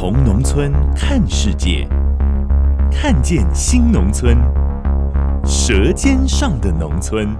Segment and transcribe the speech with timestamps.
[0.00, 1.86] 从农村看世界，
[2.90, 4.34] 看见新农村，
[5.44, 7.36] 舌尖上的农村。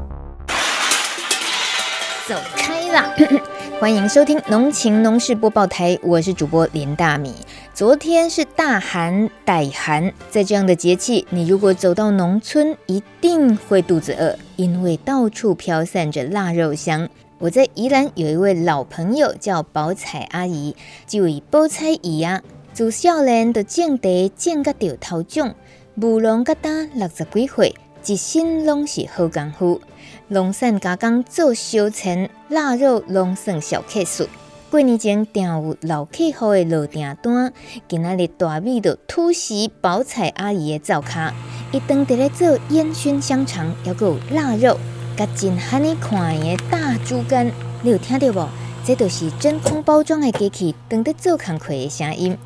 [2.28, 3.14] 走开啦！
[3.80, 7.34] 欢迎收听《农情农事播报台》，我是主播林大米。
[7.72, 17.08] 昨天是大寒、歹寒，在这样的节气，你如果走到农村，一定会肚子饿，因为到处飘散着腊肉香。
[17.40, 22.42] 我在宜兰有一位老朋友叫宝彩阿姨，就以宝彩姨啊，
[22.74, 25.54] 自少年就种地种个掉头种，
[26.02, 27.74] 务农个单六十几岁，
[28.04, 29.80] 一身拢是好功夫，
[30.28, 34.28] 农产加工做烧钱，腊肉拢算小客数。
[34.70, 37.54] 过年前订有老客户的落订单，
[37.88, 41.34] 今仔日大米就突袭宝彩阿姨的灶卡，
[41.72, 44.76] 一顿在咧做烟熏香肠，还有腊肉。
[45.16, 47.50] 甲真罕你看的大猪肝，
[47.82, 48.48] 你有听到无？
[48.84, 52.38] 这都是真空包装的机器，当在做工课的声音。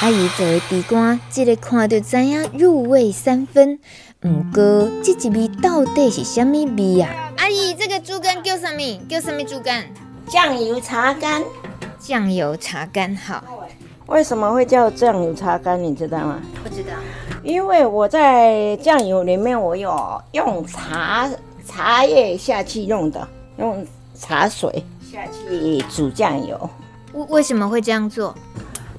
[0.00, 3.78] 阿姨做的猪肝，这个看就知影入味三分。
[4.22, 7.10] 毋过，这一味到底是什么味啊？
[7.38, 9.00] 阿姨，这个猪肝叫什么？
[9.08, 9.86] 叫什么猪肝？
[10.28, 11.42] 酱油茶干。
[11.98, 13.42] 酱油茶干好。
[14.06, 15.82] 为什么会叫酱油茶干？
[15.82, 16.40] 你知道吗？
[16.62, 16.92] 不知道。
[17.42, 21.30] 因为我在酱油里面，我有用茶
[21.66, 23.26] 茶叶下去用的，
[23.58, 26.70] 用茶水下去煮酱油。
[27.14, 28.34] 为为什么会这样做？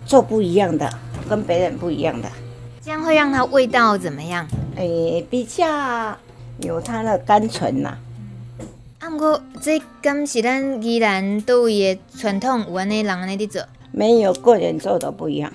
[0.06, 0.92] 做不一样的，
[1.30, 2.28] 跟别人不一样的。
[2.84, 4.48] 这样会让它味道怎么样？
[4.76, 6.18] 诶，比较
[6.62, 7.96] 有它的甘醇呐。
[9.00, 13.62] 啊，不过这敢是咱宜兰都会的传统，有安尼人安尼在做？
[13.92, 15.52] 没有，个人做的不一样。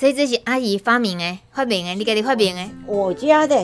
[0.00, 2.62] 所以这是阿姨发明的，发明的，你给你发明的。
[2.86, 3.54] 我家的。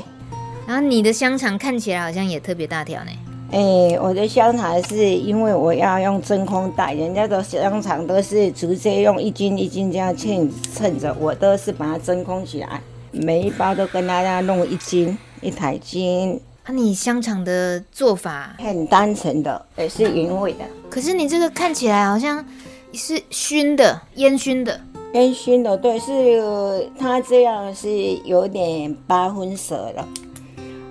[0.66, 3.10] 然后你的香肠看起来好像也特别大条呢。
[3.52, 12.82] 哎、欸，我的香肠是因为我要用真空袋，人家的香肠都是直接用一斤一斤这样称称着，我都是把它真空起来，
[13.12, 16.38] 每一包都跟大家弄一斤一台斤。
[16.64, 20.66] 啊，你香肠的做法很单纯的，也是原味的。
[20.90, 22.44] 可是你这个看起来好像
[22.92, 24.78] 是熏的，烟熏的。
[25.14, 27.88] 烟熏的，对，是它这样是
[28.24, 30.06] 有点八分熟了，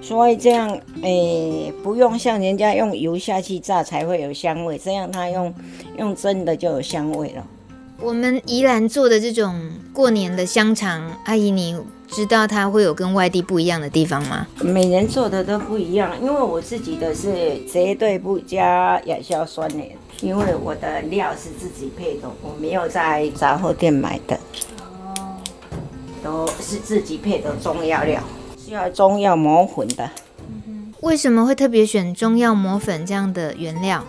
[0.02, 5.54] 所以这样诶、不用像人家用油下去炸才会有香味，这样它用
[5.98, 7.46] 用蒸的就有香味了。
[8.00, 14.46] 我们宜兰做的这种过年的香肠，阿姨你知道它会有跟外地不一样的地方吗？
[14.62, 19.92] 每人做的都不一样，因为我自己的是绝对不加亚硝酸盐。
[20.22, 24.40] 因为我的料是自己配的，我没有在杂货店买的，
[26.24, 28.24] 都是自己配的中药料，
[28.58, 30.10] 需要中药磨粉的。
[31.02, 34.06] 为什么会特别选中药磨粉这样的原料？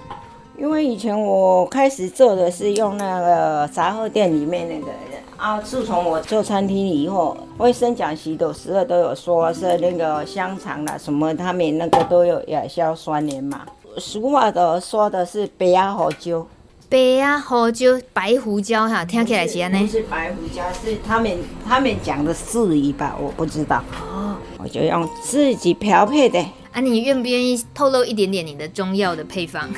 [0.58, 4.90] 因为以前我开始做的是用那个杂货店里面那个
[5.36, 13.66] 啊，自从我做餐厅以后，卫生讲习的时候都有说是那个香肠啦什么，他们那个都有亚硝酸盐嘛。
[13.98, 16.46] 俗话的说的是白啊胡椒，
[16.88, 19.80] 白啊胡椒，白胡椒哈，听起来是安尼。
[19.80, 21.36] 不是白胡椒，是他们
[21.68, 23.84] 他们讲的字语吧，我不知道。
[24.10, 26.38] 哦，我就用自己调配的。
[26.72, 29.68] 啊，你愿不愿意透露一点点你的中药的配方？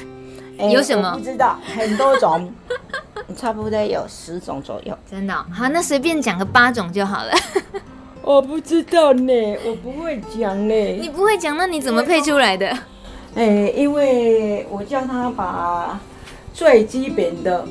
[0.59, 1.17] 欸、有什么？
[1.17, 2.53] 不知道，很多种，
[3.37, 4.97] 差不多有十种左右。
[5.11, 5.45] 真的、哦？
[5.53, 7.33] 好，那随便讲个八种就好了。
[8.23, 9.33] 我不知道呢，
[9.65, 10.75] 我不会讲呢。
[11.01, 12.67] 你不会讲，那你怎么配出来的？
[13.35, 15.99] 哎、欸，因为我叫他把
[16.53, 17.65] 最基本的，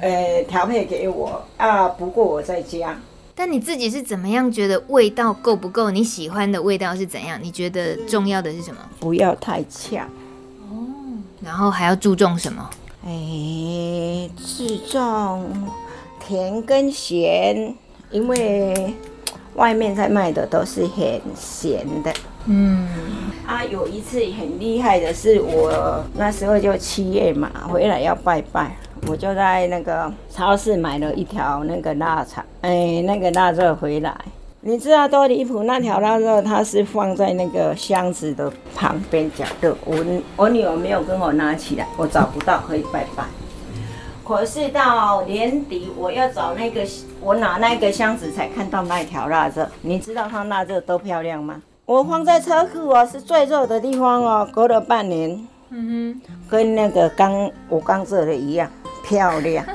[0.00, 2.98] 呃、欸，调配给我啊，不过我在加。
[3.34, 5.90] 但你自己是怎么样觉得味道够不够？
[5.90, 7.38] 你喜欢的味道是怎样？
[7.42, 8.80] 你觉得重要的是什么？
[8.98, 10.08] 不要太呛。
[11.42, 11.44] 哦。
[11.44, 12.70] 然后还要注重什么？
[13.04, 15.68] 哎、欸，注重
[16.24, 17.74] 甜跟咸，
[18.10, 18.94] 因为
[19.54, 22.12] 外面在卖的都是很咸的。
[22.46, 22.88] 嗯。
[23.44, 28.76] 啊，有一次很厉害的是，我那时候就七月嘛，回来要拜拜，
[29.08, 34.16] 我就在那个超市买了一条那个腊肠，哎，那个腊肉回来，
[34.64, 35.64] 你知道多离谱？
[35.64, 39.96] 那条腊肉它是放在那个箱子的旁边角落，我
[40.36, 43.24] 我女儿没有跟我拿起来，我找不到可以拜拜。
[44.24, 46.86] 可是到年底我要找那个，
[47.20, 49.66] 我拿那个箱子才看到那条腊肉。
[49.80, 51.60] 你知道它腊肉多漂亮吗？
[51.84, 54.48] 我放在车库哦，是最热的地方哦。
[54.52, 58.70] 隔了半年，嗯哼，跟那个刚我刚做的一样
[59.02, 59.66] 漂亮。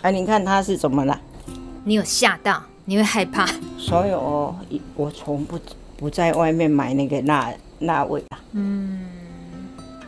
[0.00, 1.20] 啊，你看它是怎么了？
[1.84, 2.62] 你有吓到？
[2.84, 3.46] 你会害怕？
[3.78, 4.54] 所以我
[4.96, 5.58] 我从不
[5.96, 8.38] 不在外面买那个辣辣味啊。
[8.52, 9.06] 嗯，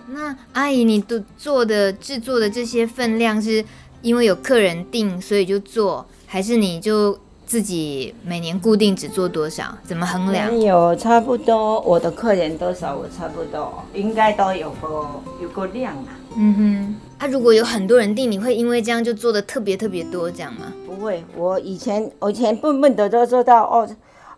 [0.08, 3.64] 那阿姨，你都做的制作的这些分量，是
[4.02, 9.76] 因为有客人订，所以就做，还是你就自己每年固定只做多少？
[9.84, 10.60] 怎么衡量？
[10.60, 15.06] 有差不多，我的客人多少，我差不多应该都有个
[15.40, 16.13] 有个量啊。
[16.36, 20.72] 嗯哼，啊，如果有很多人订，你会因为这样就做的特别特别多，这样吗？
[20.86, 23.88] 不会，我以前我以前笨笨的都做到二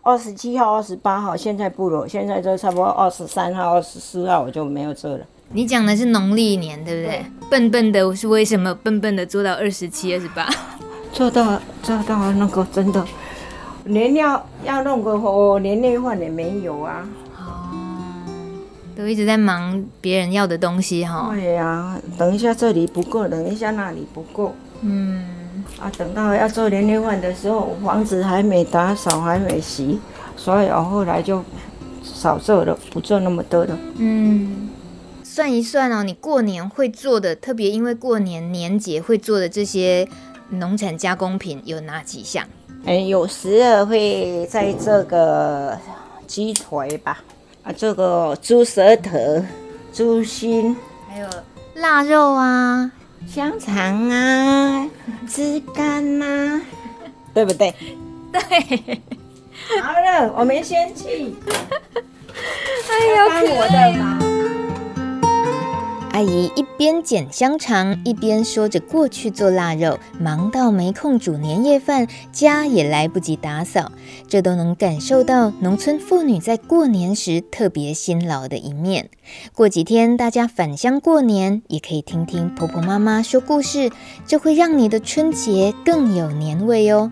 [0.03, 5.25] 二十七号、二十八号，现在不了，现在就差不多二十三号、二十四号我就没有做了。
[5.49, 7.17] 你讲的是农历年，对不对？
[7.19, 10.47] 对，笨笨的我是为什么笨笨的做到二十七、二十八？
[11.11, 13.03] 做到做到那个真的，
[13.85, 17.07] 年要要弄个我年夜饭也没有啊。
[18.97, 21.29] 都一直在忙别人要的东西哈。
[21.31, 24.55] 对呀、啊，等一下这里不够，等一下那里不够。
[24.81, 25.23] 嗯。
[25.79, 29.99] 啊，等到要做年夜饭的时候，房子还没打扫，还没洗，
[30.35, 31.43] 所以我后来就
[32.01, 33.77] 少做了，不做那么多了。
[33.97, 34.69] 嗯。
[35.23, 40.07] 算一算哦，你过年会做的，特别因为过年年节会做的这些
[40.49, 42.43] 农产加工品有哪几项？
[42.85, 45.77] 哎，有时候会在这个
[46.25, 47.19] 鸡腿吧。
[47.67, 49.43] 啊，这个猪舌头、
[49.91, 50.75] 猪心，
[51.09, 51.27] 还有
[51.75, 52.89] 腊肉啊、
[53.27, 54.89] 香肠啊、
[55.27, 56.61] 枝干呐，
[57.33, 57.73] 对不对？
[58.31, 59.01] 对。
[59.81, 61.35] 好了，我们先去。
[62.89, 63.25] 哎呦，
[63.59, 64.26] 我的妈！
[66.17, 73.91] 阿姨一边剪香肠，一边说着过去做腊肉，忙到没空煮年夜饭，家也来不及打扫。
[74.27, 79.11] 这都能感受到农村妇女在过年时特别辛劳的一面。
[79.53, 83.91] 过几天大家返乡过年，也可以听听婆婆妈妈说故事，
[84.25, 87.11] 这会让你的春节更有年味哦。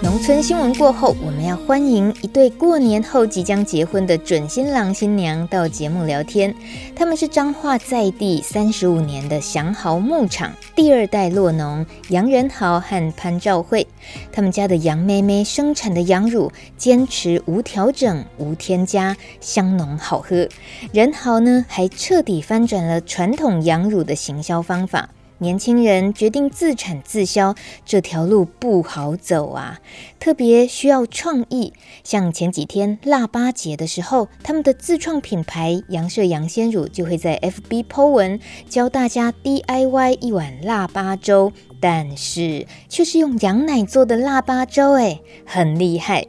[0.00, 6.54] 农村新闻过后，我们要欢迎一对过年后即将结婚的准新郎新娘到节目聊天。
[6.94, 13.84] 他们是彰化在地三十五年的祥豪牧场第二代落农杨仁豪和潘兆慧。
[14.30, 20.48] 他们家的杨妹妹生产的羊乳坚持无调整、无添加，香浓好喝。
[20.92, 25.08] 仁豪呢，还彻底翻转了传统羊乳的行销方法。
[25.38, 27.54] 年轻人决定自产自销，
[27.84, 29.80] 这条路不好走啊，
[30.18, 31.72] 特别需要创意。
[32.02, 46.26] 像前几天腊八节的时候，他们的自创品牌杨舍杨鲜乳就会在 FB po 文，教大家 DIY 一碗腊八粥，但是却是用羊奶做的腊八粥，哎，很厉害。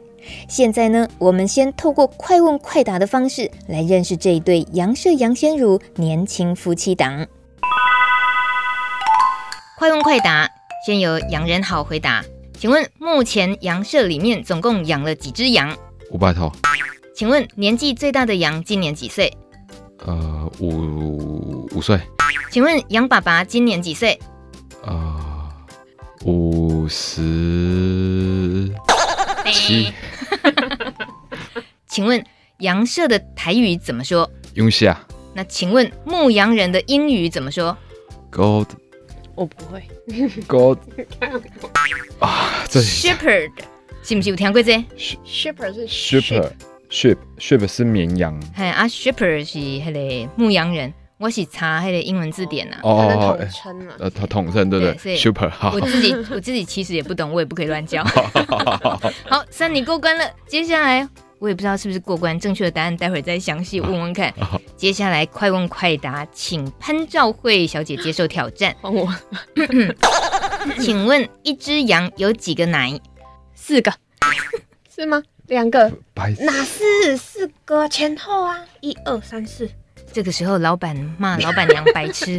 [0.48, 7.26] 现在呢，我们先透过快问快答的方式来认识这一对杨舍杨鲜乳年轻夫妻档。
[9.80, 10.46] 快问快答，
[10.84, 12.22] 先由杨仁好回答。
[12.52, 15.74] 请问目前羊舍里面总共养了几只羊？
[16.10, 16.52] 五百头。
[17.16, 19.34] 请问年纪最大的羊今年几岁？
[20.04, 21.98] 呃，五五岁。
[22.50, 24.20] 请问羊爸爸今年几岁？
[24.84, 25.48] 呃，
[26.26, 28.70] 五十
[29.50, 29.90] 七。
[31.88, 32.22] 请问
[32.58, 34.30] 羊舍的台语怎么说？
[34.52, 35.00] 用下。
[35.32, 37.74] 那请问牧羊人的英语怎么说
[38.30, 38.66] ？Gold。
[39.40, 39.82] 我不会。
[40.46, 40.78] God
[42.20, 43.50] 啊，这 Shepherd
[44.02, 44.72] 是不是有听过这
[45.24, 48.38] ？Shepherd 是 Shepherd，Shepherd 是绵羊。
[48.54, 49.58] 嘿啊，Shepherd 是
[49.90, 50.92] 那个牧羊人。
[51.16, 52.76] 我是查那个英文字典呐。
[52.82, 53.94] 哦哦统称嘛。
[53.98, 55.72] 呃，统统称对不对？Shepherd 好。
[55.72, 58.04] 我自己我自己其实也不懂，我也不可以乱叫。
[59.24, 61.08] 好，三你过关了，接下来。
[61.40, 64.28] 我也不知道是不是过关，正确的答案待会儿再详细问问看。
[64.38, 68.76] 啊、接下来快问快答，请潘兆慧小姐接受挑战。
[68.82, 69.08] 帮 我，
[70.78, 73.00] 请问一只羊有几个奶？
[73.54, 73.90] 四个，
[74.94, 75.22] 是吗？
[75.46, 75.90] 两个？
[76.12, 78.62] 白哪是四个前后啊？
[78.82, 79.68] 一二三四。
[80.12, 82.38] 这个时候老板骂老板娘白痴。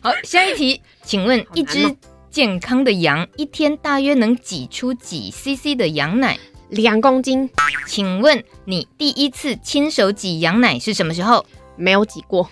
[0.00, 1.96] 好，下一题，请问一只
[2.28, 6.36] 健康的羊一天大约能挤出几 CC 的羊奶？
[6.70, 7.48] 两公斤，
[7.86, 11.44] 请问你第一次亲手挤羊奶是什么时候？
[11.76, 12.50] 没有挤过。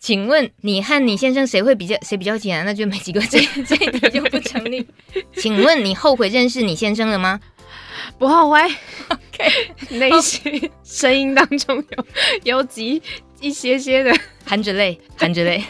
[0.00, 2.62] 请问你和你先生谁会比较谁比较挤啊？
[2.64, 4.86] 那就没挤过， 这这一题就不成立。
[5.36, 7.40] 请问你后悔认识你先生了吗？
[8.18, 8.60] 不后悔。
[9.08, 12.06] OK， 内心声音当中有
[12.56, 13.00] 有挤
[13.44, 14.10] 一些些的，
[14.46, 15.62] 含着泪，含着泪。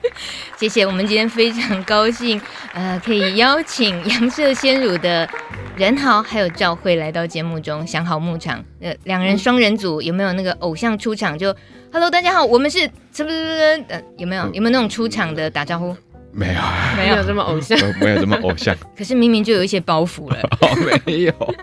[0.60, 2.38] 谢谢，我们今天非常高兴，
[2.74, 5.26] 呃，可以邀请杨社鲜乳的
[5.74, 11.38] 任豪还有赵慧来到节目中，想好牧场，呃，两人双人组有没有那个偶像出场？
[11.38, 11.56] 就
[11.90, 15.96] Hello，大家好，我们是什么什么呃，有没有有没有那种出场的打招呼？
[16.34, 16.60] 没有，
[16.96, 18.76] 没有这么偶像， 没有这么偶像。
[18.96, 20.40] 可是明明就有一些包袱了。
[20.60, 20.68] 哦，
[21.06, 21.54] 没有，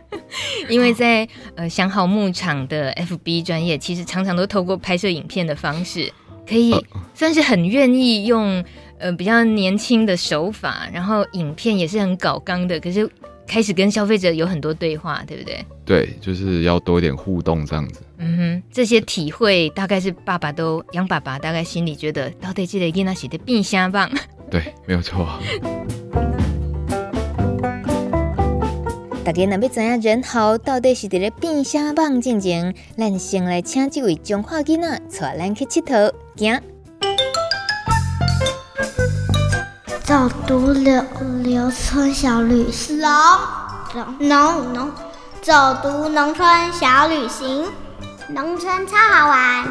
[0.70, 6.12] 因为在呃想好牧场的 FB 专业，其实常常都透过拍摄影片的方式，
[6.48, 6.74] 可以
[7.14, 8.64] 算是很愿意用
[8.98, 13.10] 呃比较年轻的手法，然后影片也是很搞刚的，可是
[13.46, 15.66] 开始跟消费者有很多对话，对不对？
[15.84, 18.02] 对，就是要多一点互动这样子。
[18.24, 24.10] 嗯哼，这些体会大概是爸爸都杨爸爸大概心里觉得到底这个囡仔是的变啥棒。
[24.52, 25.26] 对，没有错。
[29.24, 36.62] 大家若要知影仁豪到底是伫咧变啥棒进前，咱先来请这位中华囡仔带咱去佚佗，行。
[40.04, 41.02] 走读柳
[41.44, 44.92] 柳村小旅行，农农农，
[45.42, 47.72] 走读农村小旅行，
[48.28, 49.66] 农村超好玩。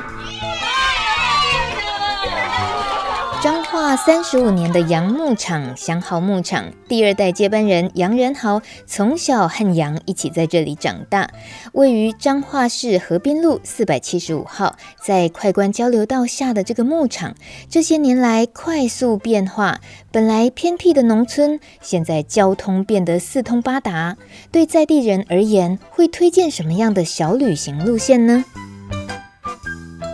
[3.70, 11.30] 化三十五年的杨牧场祥豪牧场第二代接班人杨仁豪，从小和杨一起在这里长大。
[11.70, 17.36] 位于彰化市河滨路四百七十五号，在快关交流道下的这个牧场，
[17.68, 19.80] 这些年来快速变化。
[20.10, 24.16] 本来偏僻的农村，现在交通变得四通八达。
[24.50, 28.44] 对在地人而言，会推荐什么样的小旅行路线呢？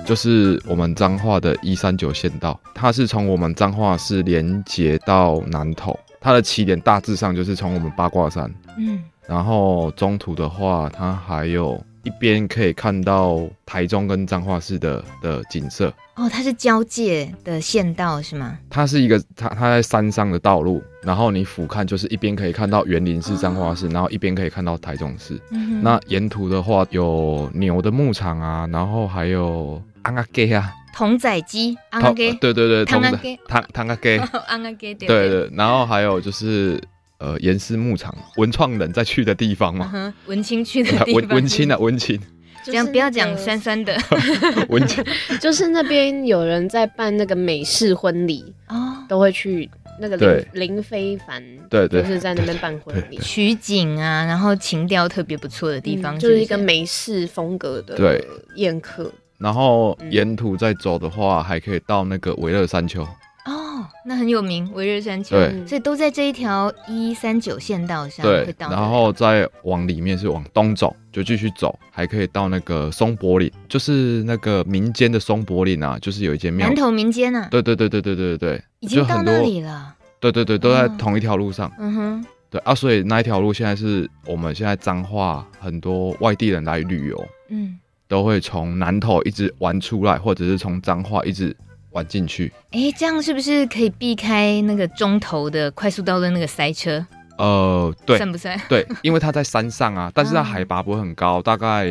[0.06, 8.48] 就是我们彰化的一三九县道，它是从我们彰化市连接到南投，它的起点大致上就是从我们八卦山，
[8.78, 15.92] 嗯，然后中途的话，它还有一边可以看到台中跟彰化市的的景色。
[16.14, 18.56] 哦，它是交界的县道是吗？
[18.70, 25.34] 它是一个，它它在山上的道路，然后你俯瞰就是一边可以看到园林市、彰化市，哦、然后一边可以看到台中市。
[25.50, 29.82] 嗯、哼那沿途的话有牛的牧场啊，然后还有。
[30.06, 36.80] 安阿鸡啊，童仔鸡，安阿鸡，对对对，童仔鸡，唐唐阿鸡， 安阿鸡，对对，然后还有就是
[37.18, 42.20] 呃，盐丝牧场，文创人在去的地方嘛，文青去的地方，文文青啊，文青，
[42.62, 43.98] 这样不要讲酸酸的，
[44.70, 45.04] 文青，
[45.42, 49.68] 就是那边有人在办那个美式婚礼哦，都会去
[50.00, 50.16] 那个
[50.52, 58.22] 林林非凡，对对，就是在那边办婚礼，取景啊，然后情调特别不错的地方，就是一个美式风格的
[58.54, 59.12] 宴客。
[59.38, 63.02] 然后沿途再走的话，还可以到那个维热山丘
[63.44, 65.36] 哦，那很有名，维热山丘。
[65.36, 68.26] 对，所以都在这一条一三九县道上。
[68.26, 76.66] 对，然后再往里面是往东走，就继续走，还可以到那个松柏岭，就是那个民间的松柏岭啊，就是有一间庙。
[76.66, 77.46] 南投民间啊。
[77.50, 79.94] 对对对对对对对，已经到那里了。
[80.18, 81.70] 对对对，都在同一条路上。
[81.78, 82.26] 嗯哼。
[82.50, 87.28] 对啊，所以那一条路现在是我们现在彰化很多外地人来旅游。
[87.50, 87.78] 嗯。
[88.08, 91.56] 都会从南投一直玩出来，或者是从彰化一直
[91.90, 92.52] 玩进去。
[92.70, 97.04] 哎，这样是不是可以避开那个中投的快速道路那个塞车？
[97.38, 98.58] 呃，对，算不算？
[98.68, 101.86] 对，因为它在山上啊， 但是它海拔不会很高，大概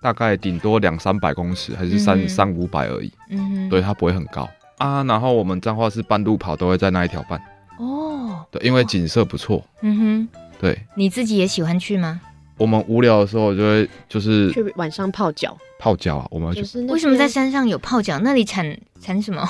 [0.00, 3.12] 大概顶多两三百公尺，还是三、嗯、三五百而已。
[3.28, 5.04] 嗯哼，对，它不会很高啊。
[5.04, 7.38] 然后我们彰化是半路跑都会在那一条办。
[7.78, 9.62] 哦，对，因为景色不错。
[9.82, 10.28] 嗯哼，
[10.58, 12.20] 对，你自己也喜欢去吗？
[12.60, 16.28] 我们无聊的时候就会就是去晚上泡脚，泡脚啊！
[16.30, 18.18] 我们就是为什么在山上有泡脚？
[18.18, 19.48] 那里产产什么？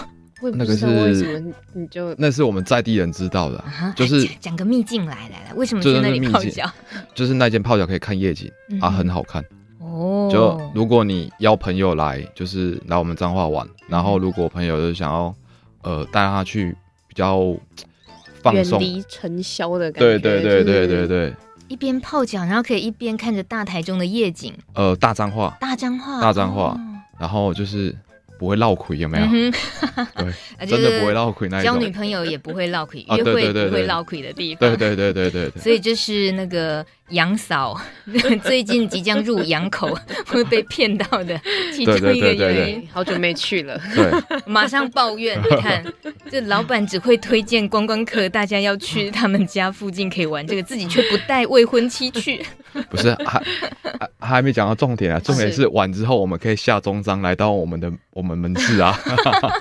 [0.54, 1.52] 那个是为什么？
[1.74, 3.64] 你就那是我们在地人知道的，
[3.96, 6.70] 就是讲个秘境来来来，为什么去那里泡脚？
[7.12, 8.48] 就是那间泡脚可以看夜景
[8.80, 9.44] 啊，很好看
[9.80, 10.28] 哦。
[10.32, 15.34] 就如果你邀朋友来，就是来我们彰化玩，然后如果朋友就想要
[15.82, 16.70] 呃带他去
[17.08, 17.54] 比较
[18.40, 21.34] 放松、远离尘嚣的感觉，对对对对对对。
[21.70, 24.52] 一边泡脚，然后可以一边看着大台中的夜景。
[24.74, 26.76] 呃，大彰化，大彰化，大彰化，
[27.16, 27.96] 然后就是。
[28.40, 29.26] 不会落亏有没有？
[29.26, 30.32] 对，
[30.66, 31.74] 真的不会落亏那一种。
[31.74, 34.60] 交女朋友也不会落亏，约会不会落亏的地方。
[34.74, 35.62] 对对对对对。
[35.62, 37.78] 所以就是那个杨嫂
[38.42, 39.94] 最近即将入杨口
[40.26, 41.38] 会被骗到的
[41.76, 42.88] 其中一个原因。
[42.90, 45.38] 好久没去了，对，马上抱怨。
[45.38, 45.84] 你看，
[46.30, 52.42] 这老板只会推荐观光客，大家要去他们家附近可以玩，这个自己却不带未婚妻去。
[52.88, 53.42] 不是，还
[53.92, 55.20] 还还没讲到重点啊！
[55.20, 58.29] 重点是晚之后我们可以下中章来到我们的我们。
[58.36, 58.98] 门市啊，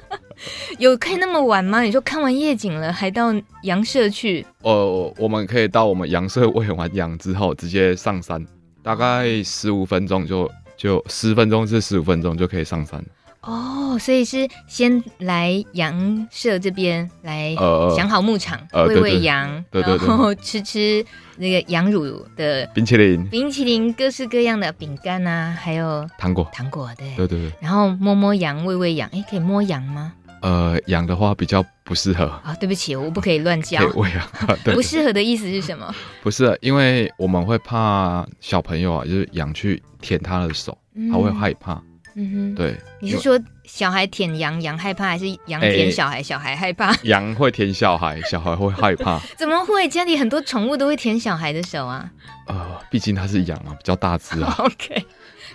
[0.79, 1.81] 有可以那么晚吗？
[1.81, 3.33] 你说看完夜景了，还到
[3.63, 4.45] 羊舍去？
[4.61, 8.45] 呃，我们可以到我们羊舍喂完羊之后，直接上山，
[8.81, 13.03] 大概十五分钟就就十分钟至十五分钟就可以上山。
[13.41, 17.55] 哦，所以是先来羊舍这边来
[17.95, 21.03] 想好牧场，呃、喂喂羊，对对对，然后吃吃
[21.37, 27.51] 那个羊乳的冰淇淋，冰淇淋各式各样的饼干啊，还有糖果，糖果对，对对对。
[27.61, 30.13] 然后摸摸羊，喂喂羊，哎，可以摸羊吗？
[30.41, 33.85] 呃，羊的话比较不适合啊，对不起，我不可以乱叫。
[33.95, 34.27] 喂羊，
[34.65, 35.93] 不适合的意思是什么？
[36.21, 40.77] 不是，因为我们会怕小朋友啊，就是羊去舔他的手，
[41.09, 41.81] 他会害怕。
[42.15, 42.75] 嗯哼，对。
[43.01, 46.95] 你是说小孩舔羊，羊害怕，还是羊舔小孩，小孩害怕？
[47.03, 49.19] 羊会舔小孩，小孩会害怕。
[49.37, 49.87] 怎么会？
[49.87, 52.09] 家里很多宠物都会舔小孩的手啊。
[52.47, 54.55] 呃，毕竟它是羊啊，比较大只啊。
[54.59, 55.05] OK。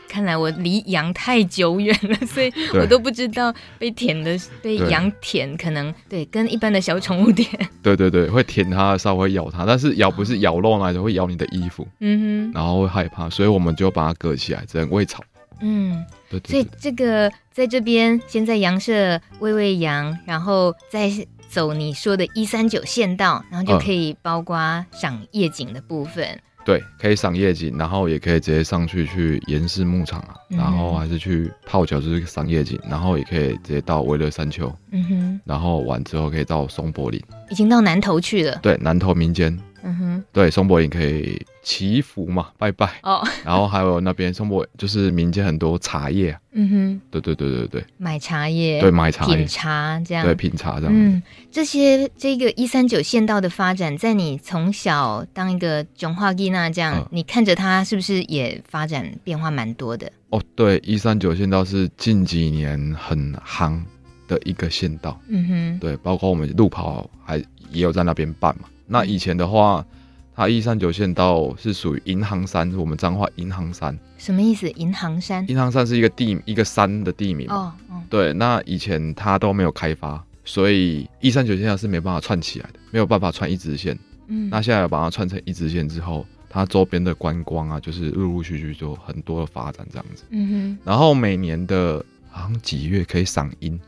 [0.07, 7.49] 看来我离羊太久远了，所以我都不知道被舔的被羊舔，可能对跟一般的小宠物舔。
[7.83, 11.87] 对对对，会舔它，稍微咬它，但是咬不是咬肉那种，会咬你的衣服。
[11.99, 15.25] 嗯哼，然后会害怕，所以我们就把它隔起来，只能喂草。
[15.65, 16.51] 嗯，对，对，对。
[16.51, 21.11] 所以这个在这边先在羊舍喂喂羊，然后再
[21.49, 24.57] 走你说的一三九县道，然后就可以包括
[24.93, 26.25] 赏夜景的部分。
[26.27, 39.55] 嗯对，可以赏夜景，然后也可以直接上去去盐氏牧场啊，嗯、然后还是去泡脚就是赏夜景，然后也可以直接到威乐山丘，嗯哼，然后完之后可以到松柏林，已经到南头去了，对，南头民间。
[39.87, 42.91] 嗯哼，对，松柏林可以祈福嘛，拜拜。
[43.03, 43.23] 哦。
[43.45, 50.93] 然后还有那边松柏就是民间很多茶叶，啊，嗯哼，对对对对对，买茶叶，对，买茶叶，品茶这样，对，品茶这样。
[50.95, 51.23] 嗯，
[51.53, 60.11] 这些这个一三九县道的发展，在你从小当一个中华囡仔这样，嗯、你看着它是不是也发展变化蛮多的？
[60.31, 63.79] 哦，对，一三九县道是近几年很夯
[64.27, 67.37] 的一个县道，嗯哼，对，包括我们路跑还
[67.71, 68.69] 也有在那边办嘛。
[68.87, 69.85] 那以前的话，
[70.35, 73.99] 它一三九县道是属于银行山，我们彰化银行山。
[74.19, 74.69] 什么意思？
[74.73, 75.45] 银行山？
[75.49, 77.49] 银行山是一个地一个山的地名。
[77.49, 83.99] 哦，哦对，那以前它都没有开发，所以一三九线道是没办法串起来的，没有办法串一直线。
[84.27, 90.25] 嗯，那现在把它串成一直线之后，它周边的观光啊，就是陆陆续续就很多的发展这样子。
[90.31, 90.79] 嗯哼。
[90.85, 93.79] 然后每年的好像几月可以赏樱？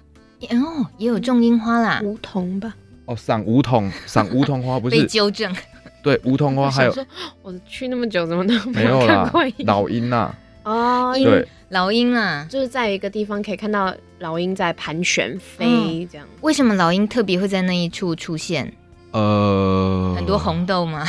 [0.50, 2.74] 哦，也有种樱花啦，梧桐吧。
[3.06, 5.54] 哦，赏梧桐，赏梧桐花不是被纠正。
[6.02, 6.94] 对，梧桐花还有，
[7.42, 9.42] 我去那么久，怎么都没有看过？
[9.64, 16.26] 老鹰呐，哦，对，老鹰啊，就是在一个地方可以看到老鹰在盘旋飞这样。
[16.42, 18.72] 为什么老鹰特别会在那一处出现？
[19.10, 21.04] 呃，很多红豆吗？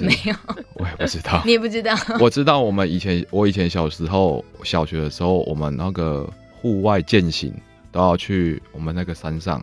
[0.00, 0.34] 没有，
[0.74, 1.42] 我也不知道。
[1.46, 1.92] 你也不知道？
[2.20, 6.28] 我知道，我们以前，我以前小时候，小学的时候，我们那个
[6.60, 7.52] 户外践行
[7.90, 9.60] 都要去我们那个山上。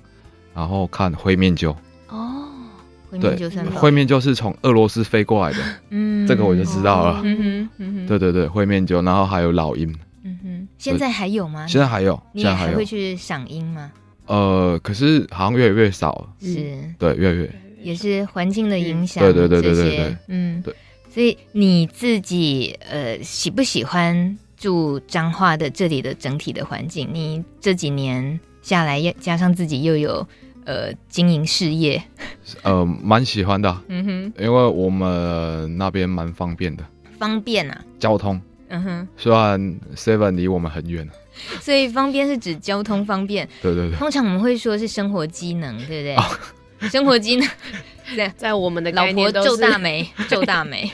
[0.53, 1.75] 然后看灰面鷲
[2.09, 2.45] 哦，
[3.09, 5.59] 灰面鷲对，灰面鷲是从俄罗斯飞过来的，
[5.89, 11.65] 嗯，这个我就知道了，嗯哼，嗯哼，对对对，灰面鷲，然后还有老鹰，嗯哼，现在还有吗？
[11.67, 13.91] 现在还有，你还会去赏鹰吗？
[14.27, 20.75] 呃，可是好像越来越少了，是，对，越来越，也是环境的影响，对对对对对对，嗯，对，
[21.12, 27.09] 所以你自己呃喜不喜欢住彰化的这里的整体的环境？
[27.12, 30.27] 你这几年下来，加上自己又有。
[30.65, 31.99] 呃，经营事业，
[32.62, 36.84] 呃，蛮喜欢的，嗯哼，因为我们那边蛮方便的，
[37.17, 39.60] 方便啊，交通，嗯哼，虽然
[39.95, 41.10] Seven 离我们很远，
[41.60, 46.15] 所以方便是指交通方便，对对对，通常我们会说是生活机能，对不对？
[46.17, 46.23] 哦、
[46.92, 47.50] 生活机能，
[48.15, 50.89] 在在我们的概念都是皱大眉， 皱大眉，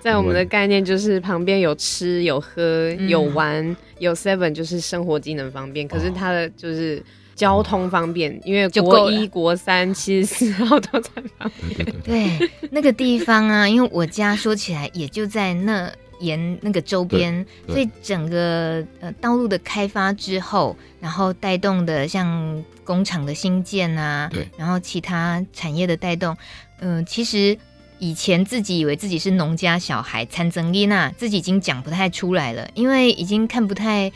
[0.00, 7.02] 在我们的概念就是旁边有吃有喝有玩、嗯、有 Seven，就是生活机能方便，可是它的就是。
[7.36, 11.94] 交通方便，因为国一、国三、七十四号都在旁边。
[12.02, 26.34] 对，那个地方啊，因为我家说起来也就在那沿那个周边，所以整个呃道路的开发之后，然后带动的像工厂的兴建啊，对，然后其他产业的带动，
[26.78, 27.58] 嗯、呃，其实
[27.98, 34.10] 以前自己以为自己是农家小孩，参曾丽娜自己已经讲不太出来了，因为已经看不太。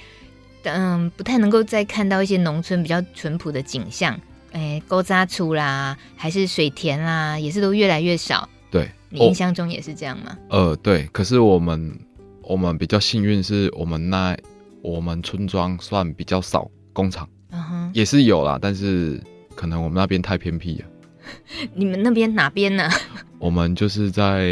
[0.62, 4.20] 嗯，不太能够再看到一些农村比较淳朴的景象，
[4.52, 8.46] 哎，沟渣厝啦，还是水田啦，也是都越来越少。
[8.70, 10.36] 对，你印象中也是这样吗？
[10.50, 11.06] 呃，对。
[11.12, 11.98] 可是我们
[12.42, 14.36] 我们比较幸运，是我们那
[14.82, 19.20] 我们村庄算比较少工厂，嗯哼，也是有啦，但是
[19.54, 20.84] 可能我们那边太偏僻了。
[21.74, 22.88] 你们那边哪边呢？
[23.38, 24.48] 我们就是在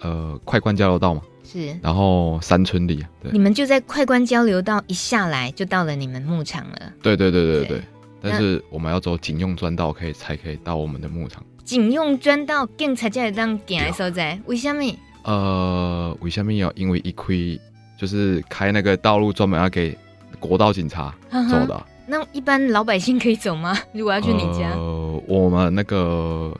[0.00, 1.22] 呃快关交流道嘛。
[1.44, 6.92] 是，然后山村里，对，你们就在快关交流道一下来就到了你们牧场了。
[7.02, 7.82] 对对对对对，对
[8.22, 11.44] 但是我们要走警用专道，可以才可以到我们的牧场。
[11.64, 14.82] 警用专道警察才会当行的所在，为什么？
[15.24, 16.72] 呃，为什么要？
[16.74, 17.60] 因为一亏
[17.98, 19.96] 就是开那个道路专门要给
[20.38, 21.14] 国道警察
[21.50, 21.86] 走的。
[22.06, 23.78] 那一般老百姓可以走吗？
[23.92, 24.70] 如果要去你家？
[24.70, 26.52] 呃，我们那个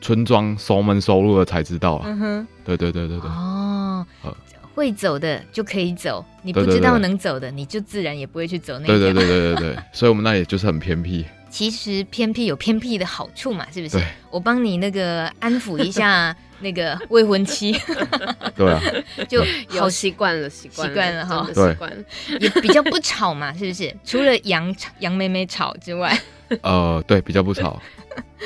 [0.00, 2.02] 村庄熟门熟路的才知道啊。
[2.06, 3.30] 嗯哼，对对对对对。
[3.30, 4.06] 哦，
[4.74, 8.98] 会走的就可以走，你不知道能走的，你就自然也不会去走那条。
[8.98, 11.24] 对对对对对对，所以我们那里就是很偏僻。
[11.50, 14.00] 其实偏僻有偏僻的好处嘛，是不是？
[14.30, 17.72] 我帮你那个安抚一下 那个未婚妻。
[18.56, 18.80] 对啊，
[19.28, 22.04] 就好习惯了，习惯习惯了哈，习惯了，
[22.40, 23.94] 也比较不吵嘛，是不是？
[24.04, 26.16] 除了杨杨妹妹吵之外，
[26.62, 27.80] 呃，对，比较不吵。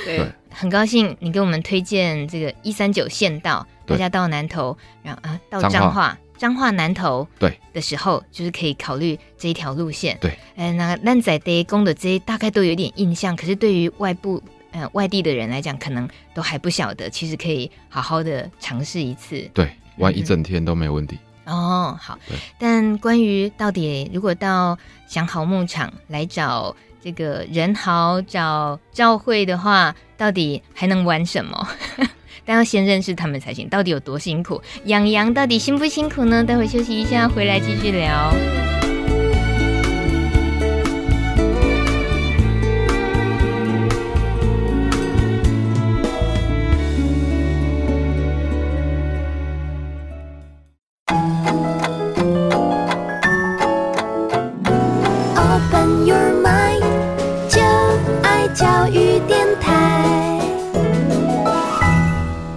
[0.04, 6.16] 对，对很高兴你给我们推荐这个一三九县道，大家到南投，然后啊到彰化。
[6.36, 10.18] 彰化南投对的时候，就是可以考虑这一条路线。
[10.20, 14.42] 对，哎、呃，那个烂仔爹公的这些大概都有点印象，可是对于外部
[14.72, 17.08] 呃外地的人来讲，可能都还不晓得。
[17.08, 19.48] 其实可以好好的尝试一次。
[19.54, 21.18] 对，玩一整天都没问题。
[21.44, 22.18] 嗯、哦，好。
[22.58, 31.68] 但关于到底如果到祥豪牧场来找这个仁豪找兆慧的话，到底还能玩什么？
[32.44, 34.60] 但要先认识他们才行，到底有多辛苦？
[34.84, 36.44] 养羊到底辛不辛苦呢？
[36.44, 38.34] 待会休息一下，回来继续聊。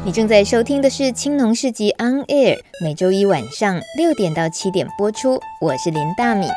[0.07, 5.37] 你正在收听的是《青农市集 On Air》，每周一晚上六点到七点播出。
[5.59, 6.47] 我是林大米。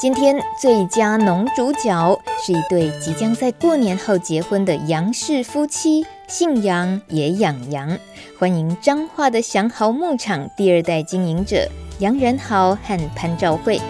[0.00, 7.96] 今天最佳农主角是一对即将在过年后结婚的杨氏夫妻，姓杨也养羊。
[8.36, 11.64] 欢迎彰化的祥豪牧场第二代经营者
[12.00, 13.80] 杨仁豪和潘兆慧。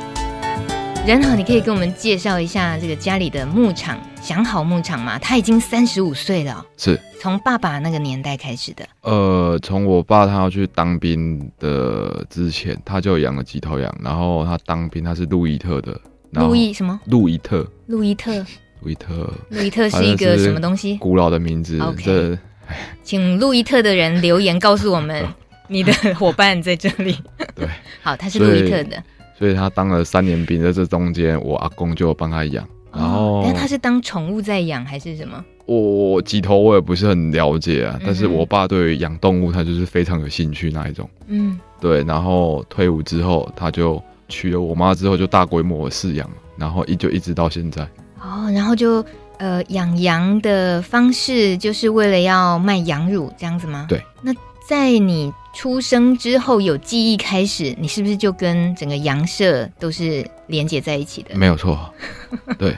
[1.06, 5.18] 仁豪，你可以跟我们介绍一下这个家里的牧场祥好牧场吗？
[5.18, 8.86] 他已经三十五岁了，是从爸爸那个年代开始的。
[9.00, 13.92] 呃，从我爸他要去当兵的之前，他就养了几头羊。
[14.00, 15.98] 然后他当兵，他是路易特的。
[16.32, 17.00] 路易什么？
[17.06, 17.66] 路易特。
[17.86, 18.44] 路易特。
[18.80, 19.32] 路易特。
[19.48, 20.96] 路易特是一个什么东西？
[20.98, 21.80] 古老的名字。
[21.80, 22.04] OK。
[22.04, 22.38] 这
[23.02, 25.26] 请路易特的人留言告诉我们，
[25.66, 27.18] 你的伙伴在这里。
[27.56, 27.66] 对。
[28.00, 29.02] 好，他是路易特的。
[29.40, 32.62] 所以他当了三年兵，在这中间，我阿公就帮他养。
[32.92, 35.42] 然后，那他是当宠物在养还是什么？
[35.64, 37.98] 我几头我也不是很了解啊。
[38.05, 41.09] 但是我爸对于养动物，他就是非常有兴趣那一种。
[41.29, 42.05] 嗯，对。
[42.05, 47.83] 然后退伍之后，他就娶了我妈之后，就大规模的饲养，然后一就一直到现在。
[48.20, 49.03] 哦，然后就
[49.38, 53.87] 呃养羊的方式，就是为了要卖羊乳这样子吗？
[53.88, 54.03] 对。
[54.20, 54.35] 那
[54.68, 61.34] 在你出生之后有记忆开始，你是不是就跟整个羊舍都是连接在一起的？
[61.36, 61.92] 没有错，
[62.58, 62.76] 对，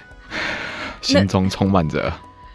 [1.00, 2.12] 心中充满着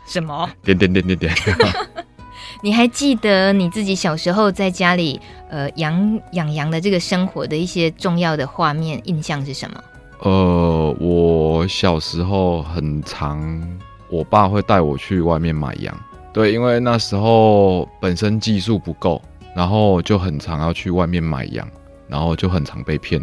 [0.08, 0.49] 什么？
[0.63, 1.34] 点点点点点。
[2.63, 9.84] 你还记得你自己小时候在家里呃养养羊的这个生活的一些重要的画面印象是什么？
[10.21, 13.62] 呃，我小时候很常，
[14.10, 15.95] 我爸会带我去外面买羊。
[16.34, 19.21] 对，因为那时候本身技术不够，
[19.58, 21.67] 然后就很常要去外面买羊，
[22.08, 23.20] 然后就很常被骗。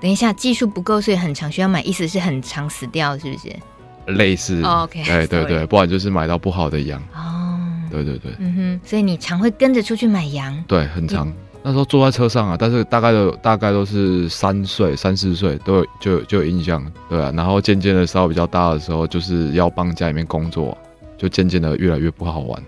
[0.00, 3.52] 等一下，技术不够，所以很常需要买，意思是很常死掉，是不是？
[4.12, 4.62] 类似。
[4.62, 5.02] Oh, OK。
[5.02, 7.02] 对对对，不然就是买到不好的羊。
[7.12, 7.58] 哦。
[7.90, 8.30] 对对对。
[8.38, 10.56] 嗯哼，所以你常会跟着出去买羊。
[10.68, 11.26] 对，很常。
[11.26, 11.32] 你
[11.64, 17.32] 那时候坐在车上啊，但是大概都大概都是三岁、三四岁都有就就有印象，对啊。
[17.34, 20.78] 然后渐渐的稍微比较大的时候，就是要帮家里面工作。
[21.22, 22.62] 就渐渐的越来越不好玩。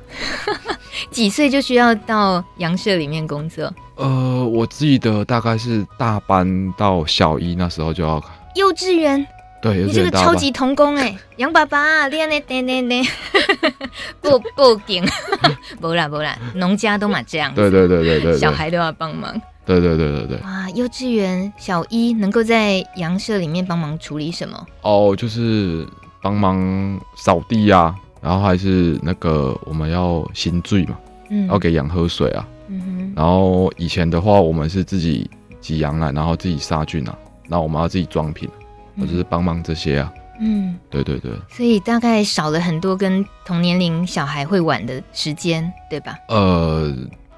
[1.10, 3.72] 几岁就需要到羊舍里面工作？
[3.96, 8.22] 呃，我记得大概是大班到小一那时候就要。
[8.54, 9.26] 幼稚园？
[9.60, 13.04] 对，你这个超级童工哎， 杨爸爸，练练练练练，
[14.20, 15.02] 不不紧，
[15.80, 17.52] 不 啦不啦，农家都嘛这样。
[17.54, 19.34] 对对对对对，小孩都要帮忙。
[19.66, 20.38] 对对对对对。
[20.42, 24.66] 哇，幼稚园小一能够在羊舍里面帮忙处理什么？
[24.82, 25.84] 哦，就是
[26.22, 27.92] 帮忙扫地呀。
[28.24, 33.12] 然后还是那个我们要新醉嘛，嗯，要给羊喝水啊，嗯哼。
[33.14, 37.14] 然后以前的话，我们是自己挤羊奶，然后自己杀菌啊，
[37.48, 38.48] 然后我们要自己装瓶，
[38.96, 41.30] 我就是帮忙这些啊，嗯，对对对。
[41.50, 46.16] 所以大概少了很多跟同年龄小孩会玩的时间，对吧？
[46.28, 46.90] 呃，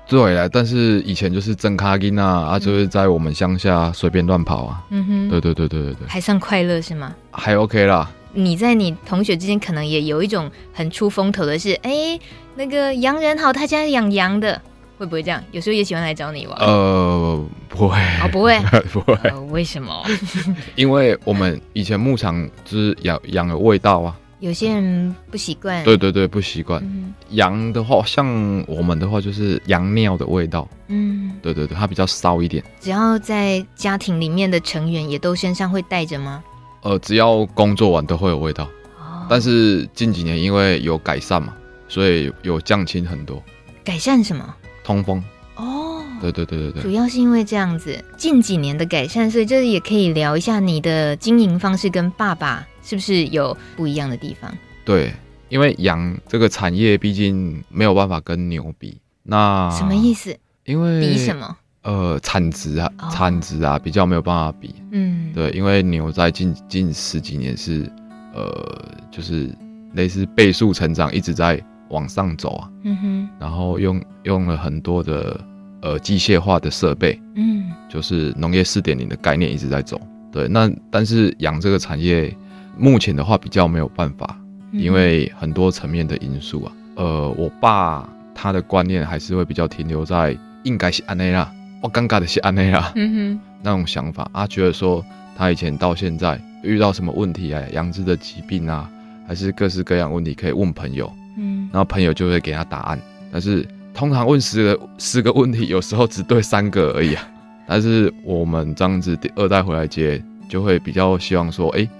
[0.08, 7.12] 对啊，但是以前就是真卡金啊，啊，就是在我们乡下随便乱跑啊，嗯哼，对对对对对对，还算快乐是吗？
[7.32, 8.08] 还 OK 啦。
[8.36, 12.18] 你在你同学之间可能也有一种很出风头的是，哎，
[12.54, 14.60] 那个洋人好他家养羊的，
[14.98, 15.42] 会不会这样？
[15.52, 16.56] 有时候也喜欢来找你玩？
[16.60, 18.60] 呃，不会，哦，不会，
[18.92, 19.40] 不会、呃。
[19.44, 20.04] 为什么？
[20.76, 24.14] 因为我们以前牧场就是养养的味道啊。
[24.40, 25.82] 有些人不习惯。
[25.82, 26.78] 对对对，不习惯。
[26.84, 28.26] 嗯、羊的话，像
[28.68, 30.68] 我们的话，就是羊尿的味道。
[30.88, 32.62] 嗯，对对对，它比较骚一点。
[32.78, 36.44] 只要在家庭里面的成员也都身上会带着吗？
[36.86, 38.62] 呃，只要工作完都会有味道。
[38.96, 39.26] 哦。
[39.28, 41.52] 但是近几年因为有改善嘛，
[41.88, 43.42] 所以有降轻很多。
[43.82, 44.54] 改善什么？
[44.84, 45.20] 通风。
[45.56, 46.00] 哦。
[46.20, 46.82] 对对对对对。
[46.82, 54.56] 主要是因为这样子，近几年的改善，所以这也可以聊一下你的经营方式跟爸爸是不是有不一样的地方？
[54.84, 55.12] 对，
[55.48, 58.96] 因为羊这个产业毕竟没有办法跟牛比。
[59.24, 60.38] 那什么意思？
[60.64, 61.56] 因为比什么？
[61.86, 64.74] 呃，产值啊，哦、产值啊，比较没有办法比。
[64.90, 67.88] 嗯，对，因为牛在近近十几年是，
[68.34, 69.48] 呃，就是
[69.92, 72.68] 类似倍数成长，一直在往上走啊。
[72.82, 73.28] 嗯哼。
[73.38, 75.40] 然后用用了很多的
[75.80, 80.00] 呃机械化的设备，嗯，就是农业四点零的概念一直在走。
[80.32, 82.36] 对，那但是养这个产业
[82.76, 84.36] 目前的话比较没有办法，
[84.72, 86.72] 嗯、因为很多层面的因素啊。
[86.96, 91.52] 呃，我爸他的观念还是会比较停留在应该是安内啦。
[91.82, 94.28] 我尴尬的是安内啊，嗯哼，那种想法。
[94.32, 95.04] 啊，觉得说
[95.36, 98.90] 他以前到现在遇到什么问题啊，羊只的疾病啊，
[99.28, 102.98] 还是各式各样问题，可以问朋友，嗯，然后朋友就会给他答案。
[103.30, 107.28] 但是通常问十个十个问题，有时候只对三个而已啊。
[107.66, 111.90] 但是我们这样子第二代回来接，就会比较希望说，哎、欸，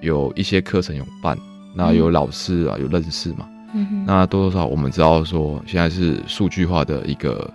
[0.00, 1.36] 有一些课程有办，
[1.74, 7.50] 那有老师啊，有认识嘛，嗯哼，那多多少少我们知道说，现在是数据化的一个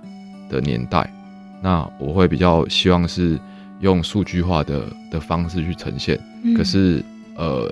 [0.50, 1.10] 的年代。
[1.62, 3.40] 那我会比较希望是
[3.82, 7.04] 用数据化的的方式去呈现，嗯、可是
[7.36, 7.70] 呃，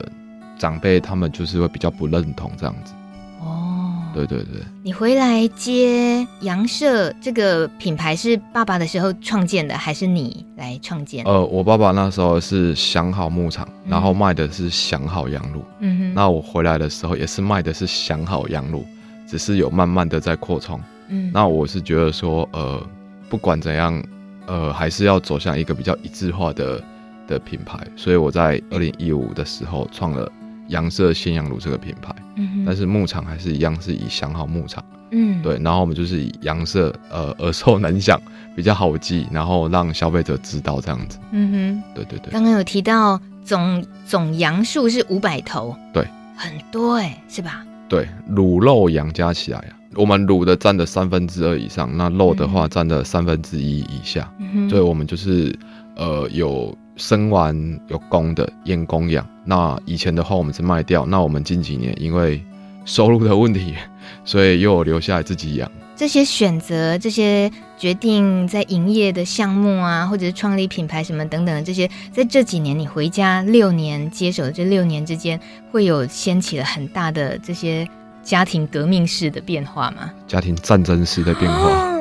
[0.58, 2.94] 长辈他们就是会比较不认同这样子。
[3.40, 4.62] 哦，对对对。
[4.84, 11.24] 你回来接羊舍这个品牌是爸爸的时候创建的，还是你来创建？
[11.26, 15.64] 呃，我爸爸那时候是想好牧场，嗯、然后卖的是想好羊乳。
[15.80, 16.14] 嗯哼。
[16.14, 18.86] 那我回来的时候也是卖的是想好羊乳，
[19.28, 20.80] 只是有慢慢的在扩充。
[21.10, 21.30] 嗯。
[21.34, 22.82] 那我是觉得说，呃。
[23.30, 24.04] 不管怎样，
[24.46, 26.84] 呃，还是要走向一个比较一致化的
[27.28, 30.32] 的品牌，所以我在二零一五的时候创了
[30.70, 32.16] 羊舍鲜羊乳这个品牌。
[32.36, 32.66] 嗯哼。
[32.66, 34.84] 但是牧场还是一样，是以想好牧场。
[35.12, 35.42] 嗯。
[35.42, 38.20] 对，然后我们就是以羊舍，呃，耳熟能详，
[38.56, 41.20] 比较好记，然后让消费者知道这样子。
[41.32, 41.84] 嗯哼。
[41.96, 42.32] 对对对。
[42.32, 45.76] 刚刚有提到总总羊数是五百头。
[45.94, 46.08] 对。
[46.36, 47.66] 很多哎、欸，是吧？
[47.90, 49.74] 对，乳肉羊加起来啊。
[49.98, 55.58] 我们卤的占的三分之二以上，那肉的话占的三分之一以下，嗯、所以我们就是
[55.96, 57.56] 呃有生完
[57.88, 59.28] 有公的验公养。
[59.44, 62.40] 那以前的话我们是卖掉，那我们近几年因为
[62.86, 63.74] 收入的问题，
[64.24, 65.70] 所以又有留下来自己养。
[65.96, 75.40] 这些选择、这些决定在营业的项目啊，或者是创立品牌什么等等的这些，在这几年你回家六年接手的这六年之间，
[75.72, 77.88] 会有掀起了很大的这些。
[78.28, 80.12] 家庭革命式的变化吗？
[80.28, 81.98] 家庭战争式的变化。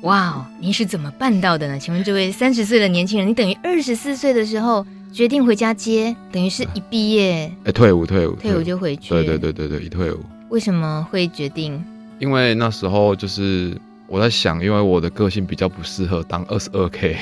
[0.00, 1.78] 哇哦，您是怎么办到的呢？
[1.78, 9.10] 请问这位三十岁的年轻人，你等于二十四岁的时候决定回家接，等于是一毕业，哎、欸，退伍，退伍，退伍就回去。
[9.10, 10.24] 对对对对对，一退伍。
[10.48, 11.84] 为什么会决定？
[12.18, 17.14] 因为那时候就是我在想，因为我的个性比较不适合当二十二 K。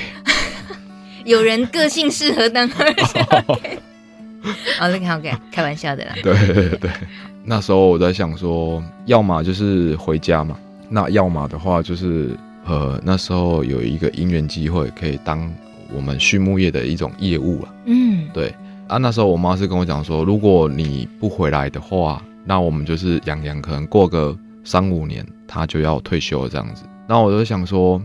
[1.25, 3.79] 有人个性适合当二十二 K。
[4.79, 6.13] 哦，OK OK，开玩笑的啦。
[6.21, 6.91] 对对对，
[7.43, 10.57] 那时候我在想说，要么就是回家嘛，
[10.89, 12.29] 那要么的话就是
[12.65, 15.51] 呃，那时候有一个姻缘机会可以当
[15.93, 17.73] 我们畜牧业的一种业务了。
[17.85, 18.53] 嗯，对
[18.87, 26.83] 啊，那时候我妈是跟我讲说，如果你不回来的话，那我们就是养羊，可能过个三五年，他就要退休了这样子。
[27.07, 28.01] 那我就想说，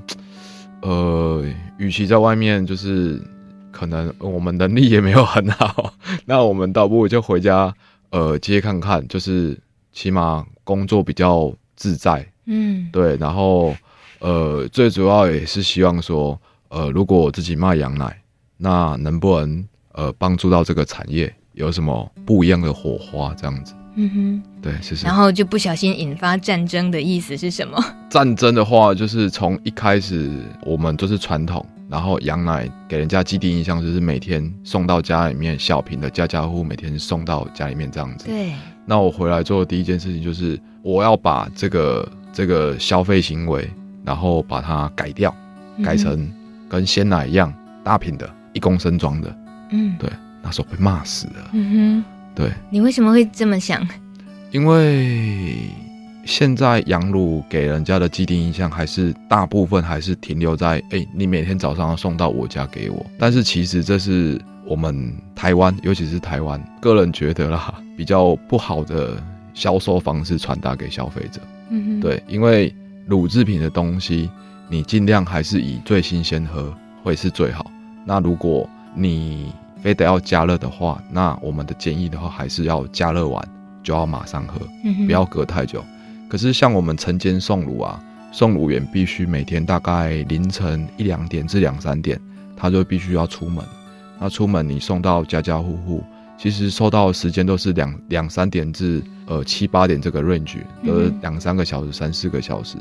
[0.82, 1.44] 呃，
[1.76, 3.20] 与其在外面就是。
[3.70, 5.94] 可能我们能力也没有很好，
[6.26, 7.72] 那我们倒不如就回家，
[8.10, 9.58] 呃，接看看，就是
[9.92, 13.74] 起码工作比较自在，嗯，对，然后
[14.18, 18.20] 呃，最主要也是希望说，呃，如果我自己卖羊奶，
[18.56, 23.74] 那能不能呃帮助到这个产业有什么不一样的火花这样子？
[23.96, 25.04] 嗯哼，对，谢谢。
[25.06, 27.82] 然后就不小心引发战争的意思是什么？
[28.08, 30.30] 战争的话，就是从一开始
[30.62, 31.64] 我们就是传统。
[31.90, 38.26] 然后羊奶给人家既定印象就是每天送到家里面，小瓶的家家户户每天送到家里面这样子。
[38.26, 38.52] 对。
[38.86, 43.68] 那我回来做的第一件事情就是，我要把这个这个消费行为，
[44.04, 45.34] 然后把它改掉，
[45.84, 46.30] 改成
[46.68, 49.36] 跟鲜奶一样大瓶的，一公升装的。
[49.70, 50.08] 嗯，对。
[50.42, 51.50] 那时候被骂死了。
[51.52, 52.04] 嗯哼。
[52.36, 52.52] 对。
[52.70, 53.86] 你为什么会这么想？
[54.52, 55.70] 因为
[56.30, 63.04] 现在羊乳给人家的既定印象还是大部分还是停留在，哎、欸，你每天早上要送到我家给我。
[63.18, 69.20] 但是其实这是我们台湾，尤其是台湾，个人觉得啦， 比较不好的
[69.54, 71.40] 销售方式传达给消费者。
[71.70, 72.72] 嗯哼，对，因为
[73.08, 74.30] 乳制品的东西，
[74.68, 77.68] 你尽量还是以最新鲜喝会是最好。
[78.04, 83.44] 那如果你非得要加热的话，那我们的建议的话，还是要加热完
[83.82, 84.60] 就要马上喝，
[85.06, 85.84] 不要隔太久。
[86.30, 92.20] 可是像我们晨间送乳啊，送乳员必须每天大概凌晨一两点至两三点，
[92.56, 93.64] 他就必须要出门。
[94.20, 96.04] 那出门你送到家家户户，
[96.38, 102.76] 其实收到的时间都是两两三点至呃七八点这个 range，都是两三个小时、三四个小时。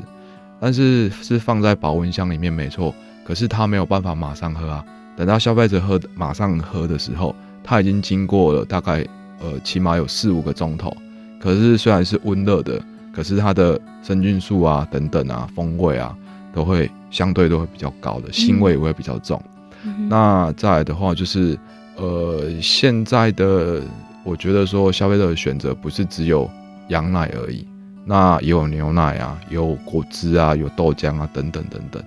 [0.60, 4.84] 但是是放在保温箱里面没错，可是他没有办法马上喝啊。
[5.16, 7.34] 等到消费者喝马上喝的时候，
[7.64, 9.04] 他已经经过了大概
[9.40, 10.96] 呃起码有四五个钟头。
[11.40, 12.80] 可是虽然是温热的。
[13.12, 16.16] 可是它的生菌素啊，等等啊，风味啊，
[16.54, 19.42] 都会相对都会比较高的，腥味也会比较重。
[19.84, 21.58] 嗯、那再来的话，就是
[21.96, 23.82] 呃，现在的
[24.24, 26.48] 我觉得说，消费者的选择不是只有
[26.88, 27.66] 羊奶而已，
[28.04, 32.02] 那也有牛奶啊，有果汁啊，有豆浆啊，等等等等。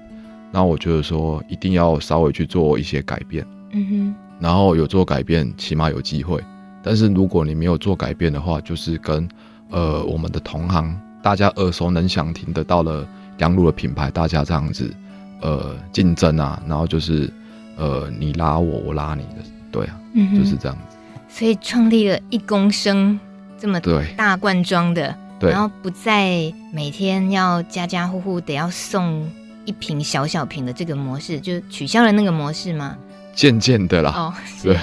[0.51, 3.45] 那我觉得说，一定要稍微去做一些改变。
[3.71, 4.15] 嗯哼。
[4.39, 6.39] 然后有做改变，起码有机会。
[6.81, 9.27] 但是如果你没有做改变的话，就是跟。
[9.73, 13.05] 呃，我们的同行，大家耳熟能详听得到了
[13.39, 14.93] 羊乳的品牌，大家这样子，
[15.41, 17.27] 呃，竞争啊，然后就是，
[17.75, 20.95] 呃，你拉我，我拉你的，对啊，嗯、就是这样子。
[21.27, 23.19] 所以创立了一公升
[23.57, 23.79] 这么
[24.15, 29.27] 大罐装的，对，然后不再每天要家家户户得要送
[29.65, 32.95] 一瓶小小瓶的这个模式，就取消了那个模式吗？
[33.33, 34.77] 渐渐的啦，哦，对。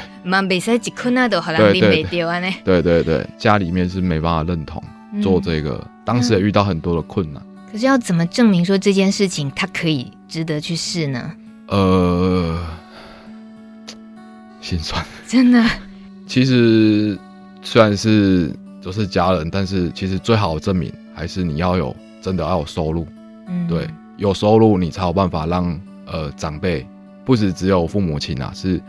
[2.63, 4.83] 对对对，家里面是没办法认同
[5.23, 7.43] 做这个，嗯、当时也遇到很多的困难。
[7.73, 11.33] 可是要怎么证明说这件事情它可以值得去试呢？
[11.69, 12.63] 呃，
[14.61, 15.65] 心酸，真的。
[16.27, 17.19] 其实
[17.63, 23.07] 虽然是都是家人，但是其实最好的证明还是你要有真的要有收入。
[23.49, 26.87] 嗯，对，有收入你才有办法让呃长辈。
[27.31, 28.81] 不止只有父母亲啊，是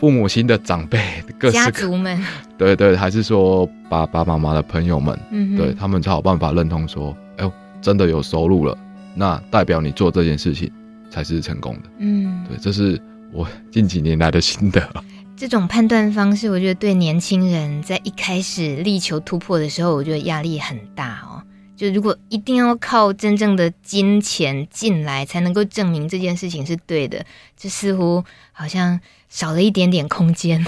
[0.00, 1.00] 父母亲的长辈、
[1.38, 2.20] 各家族们，
[2.58, 8.76] 对对，还是说爸爸妈妈的朋友们，嗯，对他们才有办法认同说，哎呦，真的有收入了，
[9.14, 10.68] 那代表你做这件事情
[11.08, 11.82] 才是成功的。
[11.98, 13.00] 嗯，对，这是
[13.32, 14.82] 我 近几年来的心得。
[15.38, 21.40] 这种判断方式，我觉得对年轻人在一开始力求突破的时候，我觉得压力很大哦。
[21.78, 27.24] 就如果一定要靠真正的金钱进来才能够证明这件事情是对的，
[27.56, 30.66] 这似乎好像少了一点点空间。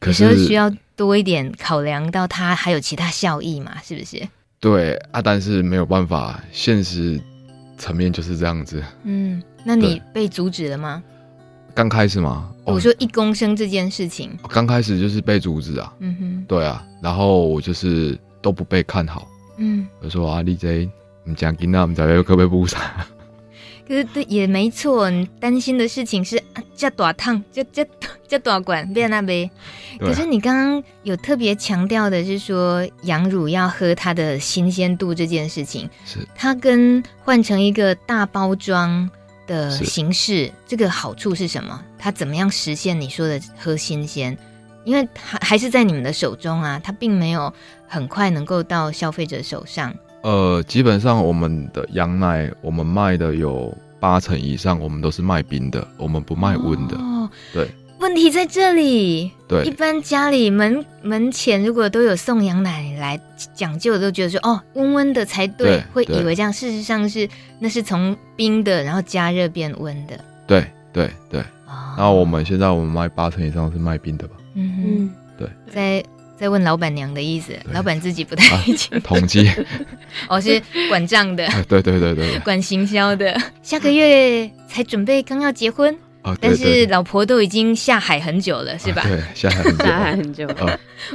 [0.00, 3.76] 可是有时候需要多一点考量到它还有其他效益嘛？
[3.84, 4.26] 是不是？
[4.58, 7.20] 对啊，但是没有办法，现实
[7.76, 8.82] 层面就是这样子。
[9.04, 11.02] 嗯，那你被阻止了吗？
[11.74, 12.50] 刚开始吗？
[12.64, 15.92] 我说一公升这件事情，刚开始就是被阻止啊。
[15.98, 19.28] 嗯哼，对啊，然后我就是都不被看好。
[19.56, 20.88] 嗯，我说啊，你这
[21.24, 22.82] 你讲给那我们在这可不可以补偿？
[23.88, 26.42] 可是对也没错，你担心的事情是
[26.74, 27.86] 这多烫，这这
[28.26, 29.48] 这多管变那杯。
[30.00, 39.08] 可是你刚刚有特别强调的是说，羊乳要喝它的新鲜度这件事情，是它跟换成一个大包装
[39.46, 41.80] 的形式，这个好处是什么？
[41.96, 44.36] 它怎么样实现你说的喝新鲜？
[44.86, 47.52] 因为还还是在你们的手中啊，它并没有
[47.88, 49.92] 很快能够到消费者手上。
[50.22, 56.96] 呃，基本上我们的羊奶，我们卖的有八成以上，我们都是卖冰的，我们不卖温的。
[56.96, 57.68] 哦，对。
[57.98, 59.32] 问题在这里。
[59.48, 59.64] 对。
[59.64, 63.20] 一般家里门门前如果都有送羊奶来
[63.54, 66.52] 讲究，都觉得说哦，温温的才对，对会以为这样。
[66.52, 70.18] 事实上是那是从冰的，然后加热变温的。
[70.46, 71.40] 对对对。
[71.66, 71.94] 哦。
[71.96, 74.36] 那我们现在我们卖八成以上是卖冰的吧？
[74.56, 76.04] 嗯哼，对，在
[76.38, 78.98] 在问老板娘的意思，老板自己不太清楚。
[79.00, 79.48] 统计，
[80.28, 83.38] 哦，是管账的，对对对对，管行销的。
[83.62, 85.96] 下个月才准备刚要结婚，
[86.40, 89.02] 但是老婆都已经下海很久了，是吧？
[89.06, 90.48] 对，下海很久，下海很久。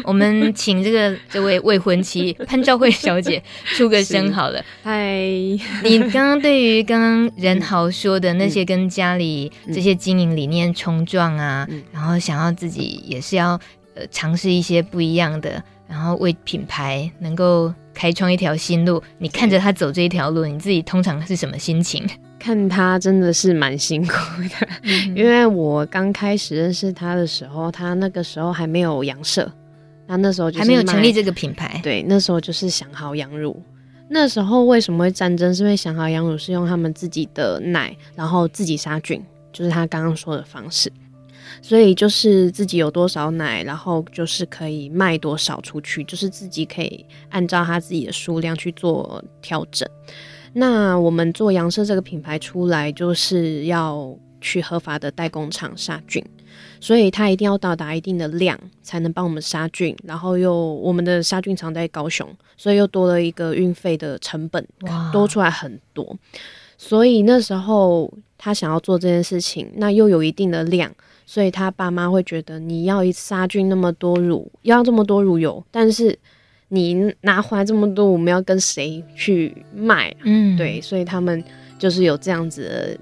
[0.04, 3.42] 我们请这个这位未婚妻潘兆慧小姐
[3.76, 4.64] 出个声好了。
[4.84, 5.20] 嗨，
[5.84, 13.60] 你刚刚对于刚刚任豪说的那些跟家里这些经营理念冲撞啊，然后想要自己也是要
[13.96, 22.08] 呃尝试一些不一样的，然后为品牌能够开创一条新路，你看着他走这一条路，你自己通常是什么心情？
[22.42, 24.16] 看他真的是蛮辛苦
[24.60, 24.68] 的，
[25.16, 29.50] 因为我刚开始认识他的时候，他那个时候还没有羊舍。
[30.08, 33.62] 他那时候就还没有成立这个品牌，对，那时候就是想好羊乳。
[34.10, 35.56] 那时候为什么会战争？
[35.56, 39.24] 是因为想好羊乳是用他们自己的奶，然后自己杀菌，
[39.54, 40.92] 就是他刚刚说的方式。
[41.62, 49.88] 所以就是自己有多少奶，然后就是可以卖多少出去，就是自己可以按照他自己的数量去做调整。
[50.54, 56.24] 那我们做羊舍这个品牌出来，就是要去合法的代工厂杀菌，
[56.80, 59.96] 所以它一定要到达一定的量才能帮我们杀菌。
[60.04, 62.28] 然后又我们的杀菌厂在高雄，
[62.58, 64.68] 所以又多了一个运费的成本，
[65.14, 66.18] 多出来很多。
[66.78, 70.92] 所以那时候他想要做这件事情，那又有一定的量。
[71.24, 76.18] 所以他爸妈会觉得你要一杀菌那么多乳，要这么多乳油，但是
[76.74, 80.16] 你拿回来这么多，我们要跟谁去卖？
[80.24, 81.44] 嗯，对，所以他们
[81.78, 82.98] 就是有这样子的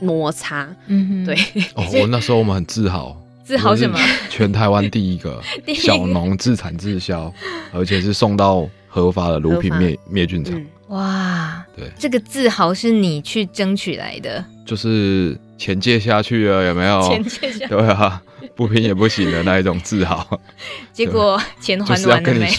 [0.00, 0.68] 摩擦。
[0.86, 1.34] 嗯，对。
[1.74, 3.98] 哦， 我那时候我们很自豪，自豪什么？
[4.30, 5.42] 全台湾第一个
[5.74, 7.32] 小农自产自销，
[7.72, 10.64] 而且是送到合法的乳品灭灭菌厂。
[10.88, 15.36] 哇，对，这个自豪是你去争取来的，就是。
[15.58, 17.02] 钱借下去了有没有？
[17.08, 18.22] 钱借下去，对啊，
[18.54, 20.40] 不拼也不行的那一种自豪。
[20.92, 22.50] 结果钱还完了没？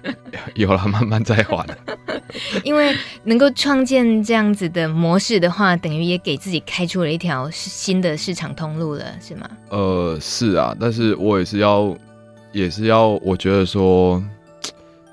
[0.54, 1.66] 有了，慢慢再还。
[2.64, 9.48] 因为能够创建这样子的模式的话，等于也给自己开出了一条新的市场通路了，是吗？
[9.70, 11.96] 呃，是啊，但是我也是要，
[12.52, 14.22] 也是要，我觉得说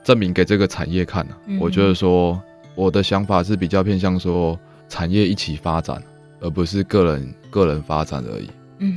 [0.04, 1.38] 证明给这个产业看啊。
[1.48, 2.42] 嗯、我觉得说
[2.76, 6.02] 我的想法是比较偏向说产业一起发展。
[6.42, 8.48] 而不是个人个人发展而已。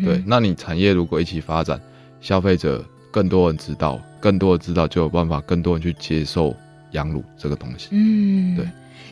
[0.01, 0.23] 嗯，对。
[0.27, 1.81] 那你产业如果一起发展，
[2.21, 6.55] 消费者更多人知道，更多人知道，就有办法更多人去接受
[6.93, 7.89] 羊乳这个东西。
[7.93, 8.67] 嗯，对。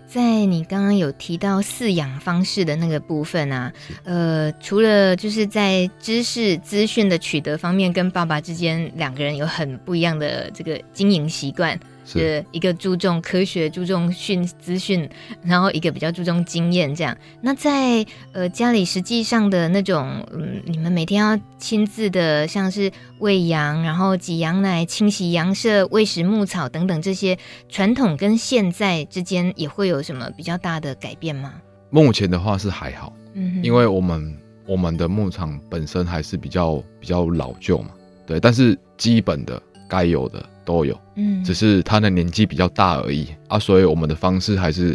[0.07, 3.72] 在你刚刚有提到饲养方式的那个部分啊，
[4.05, 11.79] 呃，除了就是在知识资讯的取得方面，跟爸爸之间两个人有很不一样的这个经营习惯。
[12.07, 15.09] 是一个注重科学、注重讯资讯，
[15.43, 16.95] 然后一个比较注重经验。
[16.95, 27.37] 这样，那在呃家里实际上的那种，嗯，你们每天要亲自的，像是喂羊，然后挤羊奶、清洗羊舍、喂食牧草等等这些
[27.69, 31.55] 传统跟现在之间，也会有什么比较大的改变吗？
[31.91, 34.37] 目前的话是还好，嗯，因为我们
[34.67, 37.91] 我们的牧场本身还是比较比较老旧嘛，
[38.27, 40.45] 对，但是基本的该有的。
[40.67, 44.95] 都有，嗯，只是他的年纪比较大而已啊，所以我们的方式还是，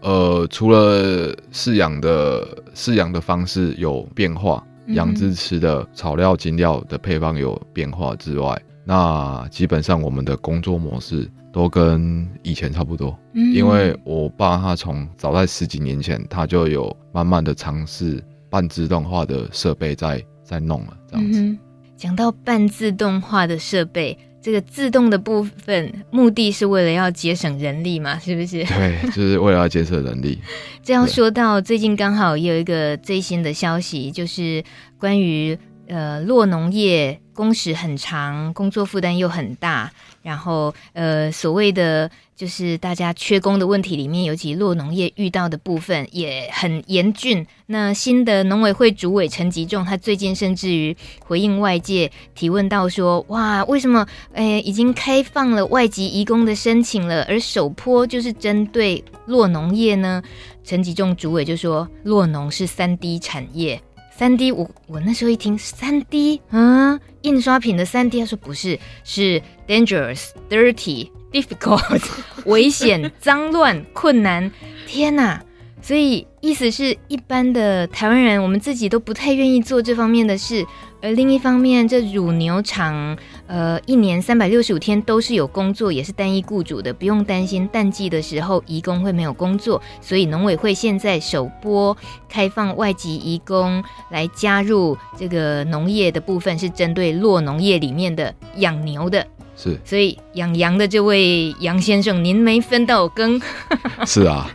[0.00, 4.64] 呃，除了饲养的饲养的方式有变化，
[4.94, 13.18] 养殖吃的草料、精料的配方有变化之外，那基本上我们的工作模式都跟以前差不多。
[13.34, 21.40] 嗯，因为我爸他从早在十几年前他就有慢慢的尝试半自动化的设备在在弄了，这样子。
[21.40, 21.58] 嗯，
[21.96, 24.16] 讲到半自动化的设备。
[24.40, 28.18] 这个自动的部分，目的是为了要节省人力嘛？
[28.18, 28.64] 是不是？
[28.72, 30.38] 对，就是为了要节省人力。
[30.82, 34.62] 这样说到最近刚好也有一个最新的消息，就是
[34.98, 35.58] 关于
[35.88, 39.88] 呃洛农业工时很长，工作负担又很大。
[40.22, 47.46] 然后，呃，所谓的就是大家缺工的问题里面，尤其落农业遇到的部分也很严峻。
[47.66, 54.04] 那新的农委会主委陈吉仲，他最近甚至于回应外界提问到说：“哇，为什么？
[54.32, 60.20] 诶，已经开放了外籍移工的申请了，而首波就是针对落农业呢？”
[60.64, 63.80] 陈吉仲主委就说：“落农是三 D 产业。”
[64.18, 72.02] 三 D，我我那时候一听三 D，嗯，印刷品的三 D，他说不是，是 dangerous、dirty、difficult，
[72.44, 74.50] 危险、脏乱、困难，
[74.88, 75.40] 天哪！
[75.80, 80.66] 所以意思是一般的台湾人，我们自己都不太愿意做这方面的事。
[81.00, 83.16] 而另一方面，这乳牛场，
[83.46, 89.80] 呃，一年三百六十五天都是有工作，也是单一雇主的，不用担心淡季的时候移工会没有工作。
[90.00, 91.96] 所以农委会现在首波
[92.28, 99.24] 开放外籍移工来加入这个农业的部分，是针对落农业里面的养牛的。
[99.60, 103.42] 是，所以养羊的这位杨先生，您没分到羹。
[104.06, 104.48] 是啊，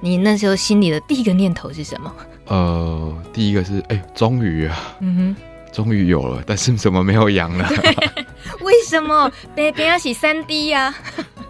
[0.00, 2.14] 你那时候心里的第一个念头是什么？
[2.46, 5.36] 呃，第一个是，哎、欸，终于啊，嗯哼，
[5.72, 7.68] 终于有了，但是怎么没有羊了？
[8.62, 9.28] 为什么？
[9.52, 10.94] 别别要洗三滴呀？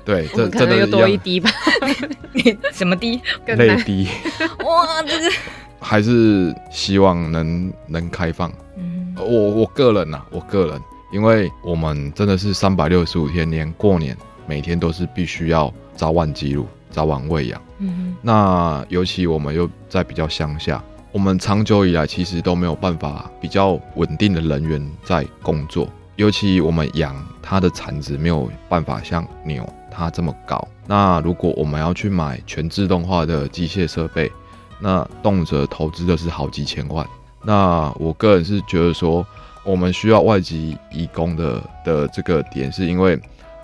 [0.03, 1.51] 对，这可能又多一滴吧？
[2.73, 3.21] 什么滴？
[3.47, 4.09] 泪滴？
[4.65, 5.31] 哇，这个
[5.81, 8.51] 还是希望能能开放。
[8.79, 10.81] 嗯，我我个人呐、啊，我个人。
[11.15, 14.17] 因为我们真的是三百六十五天，连过年
[14.49, 17.63] 每天都是必须要早晚记录、早晚喂养。
[17.79, 30.67] 嗯哼，那尤其我们又在比较乡下，我们长久以来其实都没有办法比较稳定的人员在工作，尤其我们养它的产值没有办法像牛它这么高。
[30.85, 34.33] 那如果我们要去买全自动化的机械设备，
[34.81, 37.07] 那动辄投资的是好几千万。
[37.45, 39.25] 那我个人是觉得说，
[39.65, 43.19] 我们需要外籍移工的的这个点，是因为，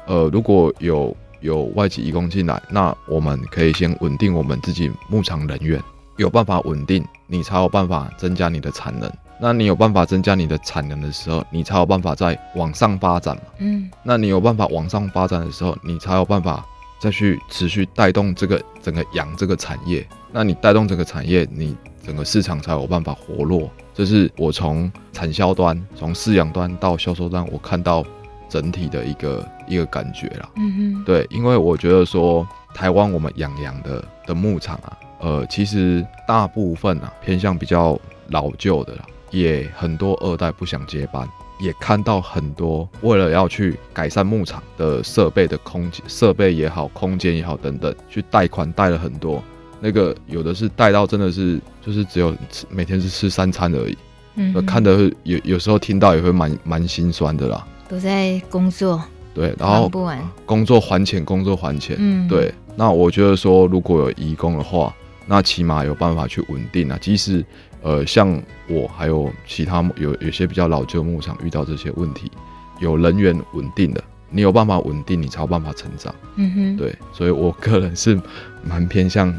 [0.06, 5.82] 呃，如果有有外籍移工进来，那我们可以先稳定我们自己牧场人员，
[6.16, 9.10] 有办法稳定，你才有办法增加你的产能。
[9.42, 13.42] 那你有办法增加你的产能的时候，你才有办法再往上发展嘛。
[13.58, 16.62] 嗯，那你有办法往上发展的时候，你才有办法
[17.00, 20.06] 再去持续带动这个整个羊这个产业。
[20.30, 21.74] 那你带动整个产业，你
[22.10, 23.70] 整个市场才有办法活络。
[23.94, 28.04] 这是我从产销端、从饲养端到销售端，我看到
[28.48, 30.50] 整体的一个一个感觉啦。
[30.56, 32.44] 嗯哼，对，因为我觉得说
[32.74, 37.96] 台湾我们养羊的的牧场啊，呃，其实大部分啊偏向比较
[38.30, 39.06] 老旧的啦。
[39.30, 41.24] 也很多二代不想接班，
[41.60, 49.40] 也看到很多为了要去改善牧场的设备的空间、设备也好、空间也好等等，去贷款贷了很多。
[49.80, 53.96] 那个有的是带到真的是就是只有吃每天是吃三餐而已。
[54.36, 57.66] 嗯，看的有有时候听到也会蛮蛮心酸的啦。
[57.88, 59.02] 都在工作，
[59.34, 61.96] 对，然后不完工作还钱，工作还钱。
[61.98, 62.52] 嗯，对。
[62.76, 64.94] 那我觉得说如果有移工的话，
[65.26, 67.44] 那起码有办法去稳定啊，即使。
[67.82, 72.30] 呃，像我还有其他有有些比较老旧牧场遇到这些问题，
[72.78, 76.14] 有人员稳定的，你有办法稳定，你才有办法成长。
[76.36, 78.20] 嗯哼，对，所以我个人是
[78.62, 79.34] 蛮偏向，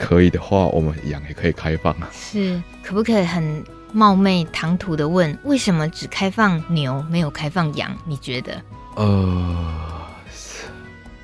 [0.00, 2.08] 可以的话，我们养也可以开放啊。
[2.10, 7.94] 是，可不可以很冒昧唐突的问，为什么只开放牛，没有开放羊？
[8.06, 8.60] 你觉得？
[8.96, 9.76] 呃。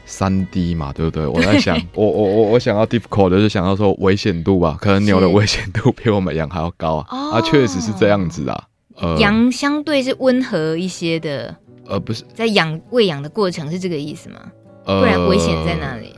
[0.09, 1.27] 三 D 嘛，对不对？
[1.27, 7.07] 我在想， 我我我我想要 difficult 的是想要说危险度吧，可能牛的危险度比我们羊还要高啊。
[7.11, 8.65] 哦、啊，确实是这样子啊。
[8.95, 11.55] 呃，羊相对是温和一些的。
[11.87, 14.41] 呃，不是，在养喂养的过程是这个意思吗？
[14.87, 16.16] 呃，不然危险在哪里？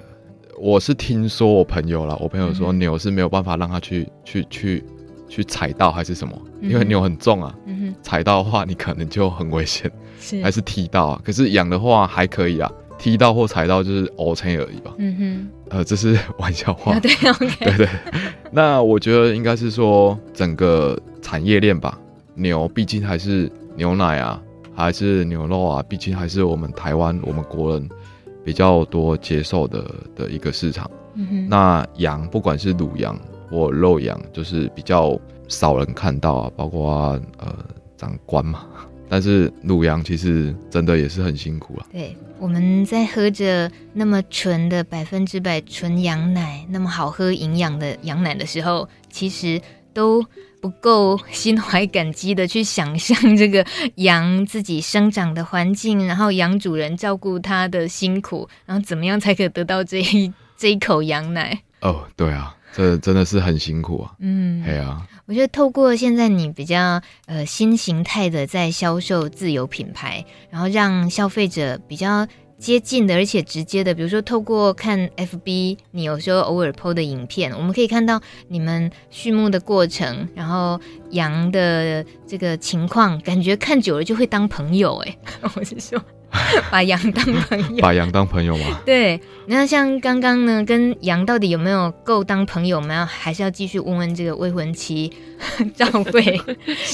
[0.60, 4.84] 我是听说我朋友了，我朋友说牛是没有办法让他去去去
[5.28, 7.54] 去踩到还是什么，因为牛很重啊。
[8.02, 9.90] 踩到的话你可能就很危险，
[10.20, 11.20] 是还是踢到啊？
[11.24, 12.70] 可是养的话还可以啊。
[12.98, 14.92] 踢到或踩到就是 OK 而已吧。
[14.98, 16.94] 嗯哼，呃，这是玩笑话。
[16.94, 17.88] 啊、对，okay、 对对。
[18.50, 21.96] 那我觉得应该是说整个产业链吧。
[22.34, 24.42] 牛毕竟还是牛奶啊，
[24.74, 27.88] 还是牛肉啊，毕竟还是我们台湾我们国人
[28.48, 30.90] 比较多接受的的一个市场。
[31.16, 31.46] 嗯。
[31.50, 33.14] 那羊不管是乳羊
[33.50, 37.54] 或肉羊，就是比较少人看到啊，包括呃
[37.94, 38.64] 长官嘛。
[39.06, 41.86] 但是乳羊其实真的也是很辛苦啊。
[41.92, 49.60] 对，我们在喝着那么纯的百分之百纯羊奶，那么好喝营养的羊奶的时候，其实
[49.92, 50.24] 都
[50.60, 53.64] 不够心怀感激的去想象这个
[53.96, 61.60] 羊自己生长的环境，然后羊主人照顾它的辛苦，然后怎么样才可以得到这一 这一口羊奶？
[61.80, 62.54] 哦，对啊。
[62.70, 64.12] 这真的是很辛苦啊！
[64.20, 72.28] 嗯，对啊，我觉得透过现在你比较呃新形态的在销售自有品牌，然后让消费者比较
[72.58, 80.80] 接近的而且直接的，比如说透过看 FB，你有时候偶尔 PO 的影片，我们可以看到你们畜牧的过程，然后
[81.10, 85.16] 羊的这个情况，感觉看久了就会当朋友哎，
[85.54, 86.02] 我是说。
[86.70, 88.80] 把羊当朋友，把羊当朋友吗？
[88.84, 93.06] 对，那像刚刚呢，跟羊到底有没有够当朋友我们要？
[93.06, 95.10] 还是要继续问问这个未婚妻
[95.74, 96.40] 赵慧，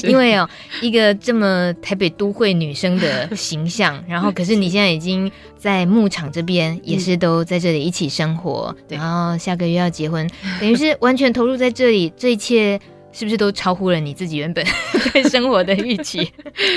[0.03, 0.49] 因为哦，
[0.81, 10.29] 一个这么台北都会女生的形象，然后可是你现在已经在牧场这边，也是都在这里一起生活，嗯、然后下个月要结婚，
[10.61, 12.79] 等于是完全投入在这里，这一切。
[13.17, 14.61] 是不是都超乎了你自己原本
[15.13, 16.29] 对生活的预期？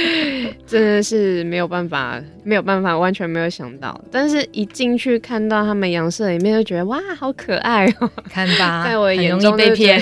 [0.64, 4.01] 真的是没有办法，没有办法，完全没有想到。
[4.12, 8.09] 但是一进去看到他们羊舍里面，就觉得哇，好可爱哦！
[8.30, 10.01] 看吧， 在我眼中被骗，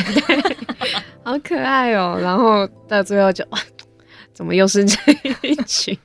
[1.24, 2.18] 好可爱哦。
[2.20, 3.58] 然后到最后就哇。
[4.36, 4.98] 怎么又是这
[5.48, 5.96] 一群？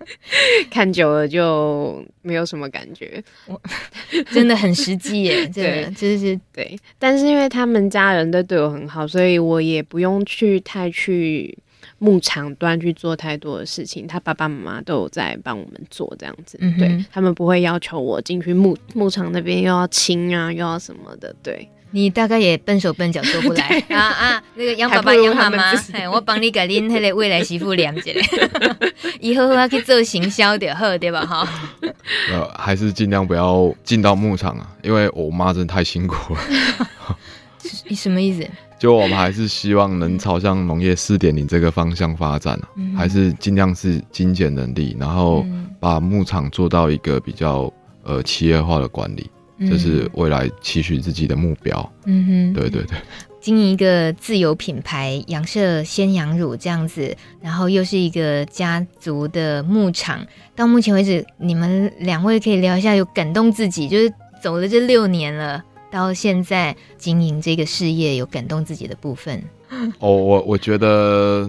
[0.72, 3.60] 看久了就没有什么感觉，我
[4.32, 5.46] 真的很实际耶。
[5.52, 6.74] 对，真是对。
[6.98, 11.54] 但是因为他们家人都对我很好，所以我也不用去太去
[11.98, 14.06] 牧场端去做太多的事情。
[14.06, 16.56] 他爸爸妈妈都有在帮我们做这样子。
[16.62, 21.36] 嗯，对，他们不会要求我进去牧牧场那边又要亲啊，又要什么的。
[21.42, 21.68] 对。
[21.96, 24.42] 你大概也笨手笨脚做不来 啊啊！
[24.54, 28.12] 那个杨爸爸、杨妈妈，哎，我帮你给恁那个未来媳妇量一下，
[29.18, 31.24] 以后要去做行销的，好对吧？
[31.24, 31.48] 哈。
[32.30, 36.40] 呃，还是尽量不要进到牧场啊，因为我妈真的太辛苦了。
[37.88, 38.46] 你 什么意思？
[38.78, 45.46] 就我们还是希望能朝向农业四点零这个方向发展，嗯、还是尽量是精简能力，然后
[45.80, 47.72] 把牧场做到一个比较
[48.04, 49.30] 呃企业化的管理，
[49.60, 51.92] 这、嗯、是未来期许自己的目标。
[52.04, 52.96] 嗯哼，对对对。
[53.40, 60.26] 经营一个自有品牌羊舍鲜羊乳这样子，然后又是一个家族的牧场，
[60.56, 69.40] 到目前为止，你们两位可以聊一下，有感动自己，就是走了这六年了，到现在经营这个事业，有感动自己的部分。
[70.00, 71.48] 哦，我我觉得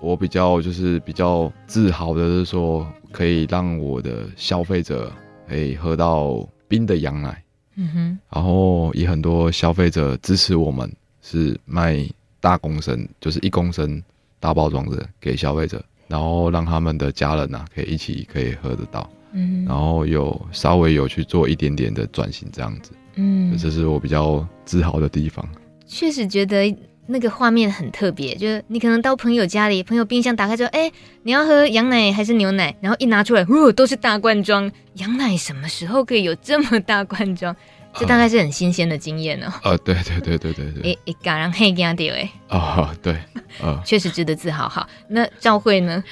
[0.00, 5.12] 我比较就是比较自豪的是说，可以让我的消费者
[5.46, 7.43] 可以喝到冰的羊奶，
[7.76, 10.90] 嗯哼，然后也很多消费者支持我们。
[11.26, 12.06] 是卖
[12.38, 14.02] 大公升，就是一公升
[14.38, 25.48] 大包装的给消费者，然后让他们的家人啊可以一起可以喝得到，嗯，然后有稍微有去做一点点的转型这样子，嗯，这是我比较自豪的地方。
[25.86, 26.66] 确实觉得
[27.06, 30.90] 那个画面很特别，就是你可能到朋友家里，朋友冰箱打开之后，哎，
[31.22, 32.74] 你要喝羊奶还是牛奶？
[32.80, 34.70] 然后一拿出来，哦，都是大罐装。
[34.94, 37.54] 羊奶什么时候可以有这么大罐装？
[37.96, 39.52] 这大概是很新鲜的经验 哦。
[39.62, 40.82] 呃，对对对对对对。
[40.92, 42.28] 诶诶，感人黑家掉诶。
[42.48, 43.16] 哦，对，
[43.62, 44.68] 呃，确实值得自豪。
[44.68, 46.02] 好，那赵慧呢？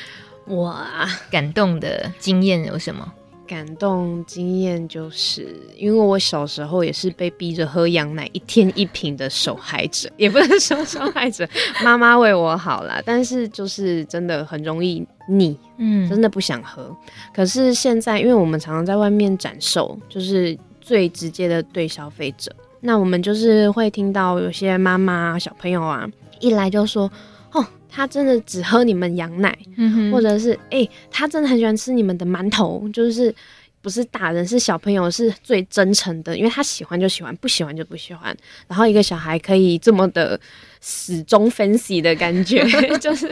[0.46, 3.12] 哇，感动的经验有什么？
[3.46, 11.48] 感动经验就是因为我小时候也是被逼着喝羊奶，一天一瓶的受害者， 也不能说受害者，
[11.84, 13.02] 妈妈为我好啦。
[13.04, 16.96] 但是就是真的很容易腻，嗯，真的不想喝。
[17.34, 20.58] 可是现在，因为我们常常在外面展售，就是。
[20.84, 26.04] 最直接的对消费者，那我们就是会听到有些妈妈小朋友啊，
[26.40, 27.10] 一来就说，哦，
[27.94, 29.56] 他真的只喝你们羊奶，
[30.10, 33.32] 或者是，哎、欸，他真的很喜欢吃你们的馒头，就是
[33.82, 38.34] 不是大人是小朋友是最真诚的，因为他喜欢就喜欢，不喜欢就不喜欢。
[38.66, 40.40] 然后一个小孩可以这么的
[40.80, 42.64] 始终 fancy 的感觉，
[42.98, 43.28] 就是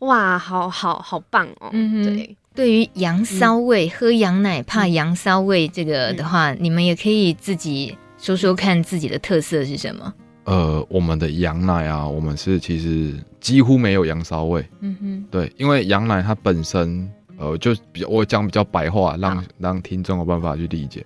[0.00, 2.36] 哇，好好好棒哦，嗯、对。
[2.54, 10.12] 对于羊骚味，嗯、喝羊奶怕羊骚味这个的话，嗯、你们也可以自己说说看自己的特色是什么。
[10.48, 14.64] 呃，我们的羊奶啊，我们是其实几乎没有羊骚味。
[14.80, 21.04] 嗯哼，对，因为羊奶它本身，呃，就比较我讲比较白话，让好让听众有办法去理解。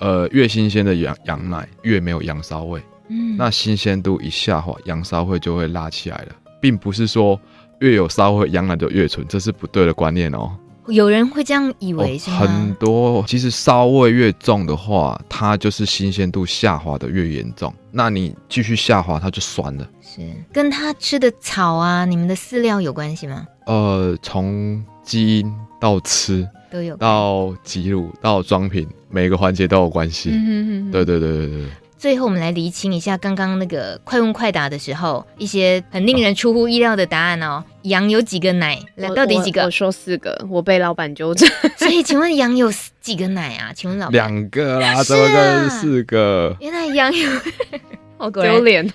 [0.00, 2.82] 呃，越新鲜的羊羊奶越没有羊骚味。
[3.06, 7.40] 嗯，那新鲜度一下滑，羊骚味就会拉起来了，并不是说
[7.78, 10.50] 越有骚味羊奶就越纯，这是不对的观念哦。
[10.86, 12.38] 有人会这样以为是吗？
[12.38, 17.72] 很多，其实骚味越重的话，它就是新鲜度下滑的越严重。
[17.90, 19.88] 那你继续下滑，它就酸了。
[20.02, 20.20] 是
[20.52, 23.46] 跟它吃的草啊，你们的饲料有关系吗？
[23.66, 30.30] 呃，从基因到吃都有，到挤乳到装瓶，每个环节都有关系。
[30.30, 30.90] 嗯哼哼哼。
[30.90, 31.66] 对对对对对。
[32.00, 37.62] 最后，我们来厘清一下刚刚那个快问快答的时候，一些很令人出乎意料的答案哦。
[37.82, 38.78] 羊有几个奶？
[38.96, 39.60] 来，到底几个？
[39.60, 41.46] 我，我说四个，我被老板纠正。
[41.76, 42.72] 所以，请问羊有
[43.02, 43.70] 几个奶啊？
[43.74, 44.12] 请问老板？
[44.12, 46.56] 两个啦，怎么可能四个？
[46.58, 47.30] 原来羊有，
[48.16, 48.90] 好丢脸，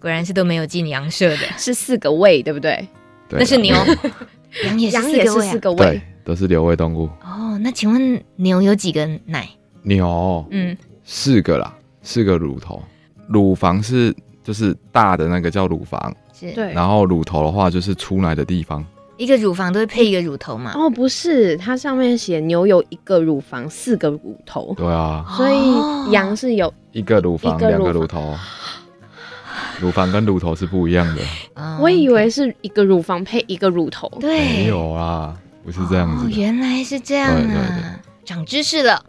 [0.00, 2.88] 果然是都没有进羊舍的，是四个胃，对不对？
[3.28, 3.76] 那是牛，
[4.64, 4.90] 羊也
[5.26, 7.10] 是四个胃，对，都是瘤胃动物。
[7.22, 9.46] 哦，那请问牛有几个奶？
[9.82, 11.74] 牛，嗯，四个啦。
[12.06, 12.80] 四个乳头，
[13.28, 16.72] 乳房是就是大的那个叫乳房，是对。
[16.72, 18.84] 然后乳头的话就是出来的地方。
[19.16, 20.72] 一个乳房都会配一个乳头嘛？
[20.76, 24.72] 哦，不是，它上面写牛有一个乳房，四个乳头。
[24.76, 28.36] 对啊，所以羊是有一个乳房，两个乳头。
[29.80, 31.22] 乳房跟乳头是不一样的。
[31.80, 34.06] 我以为是一个乳房配一个乳头。
[34.20, 36.30] 对，没有啊，不是这样子。
[36.30, 37.34] 原来是这样啊。
[37.34, 38.05] 对对对。
[38.26, 39.04] 长知识了，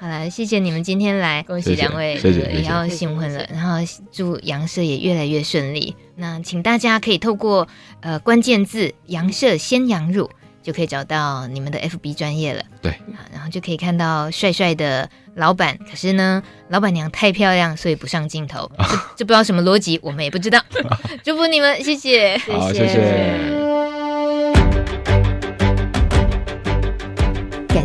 [0.00, 2.18] 好了，谢谢你们今天来，恭喜两位
[2.52, 3.76] 也要新婚了，然后
[4.10, 5.94] 祝杨社也越来越顺利。
[6.16, 7.68] 那请大家可以透过
[8.00, 10.30] 呃关键字“杨社鲜羊乳”
[10.62, 12.62] 就可以找到你们的 FB 专业了。
[12.80, 12.94] 对，
[13.32, 18.70] 然后就可以看到帅帅的老板，可是呢，老板娘太漂亮，所以不上镜头，
[19.16, 20.60] 这这不知道什么逻辑，我们也不知道。
[21.22, 23.81] 祝福你们，谢谢，好，谢谢。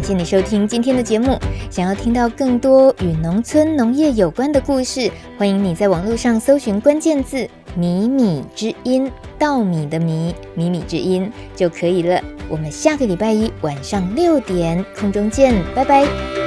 [0.07, 1.37] 谢谢你收听今天的节目。
[1.69, 7.45] 想要听到更多与农村农业有关的故事，欢迎你在网络上搜寻关键字
[7.75, 12.21] “米米之音”，稻米的米，米米之音就可以了。
[12.47, 16.46] 我们下个礼拜一晚上六点空中见，拜拜。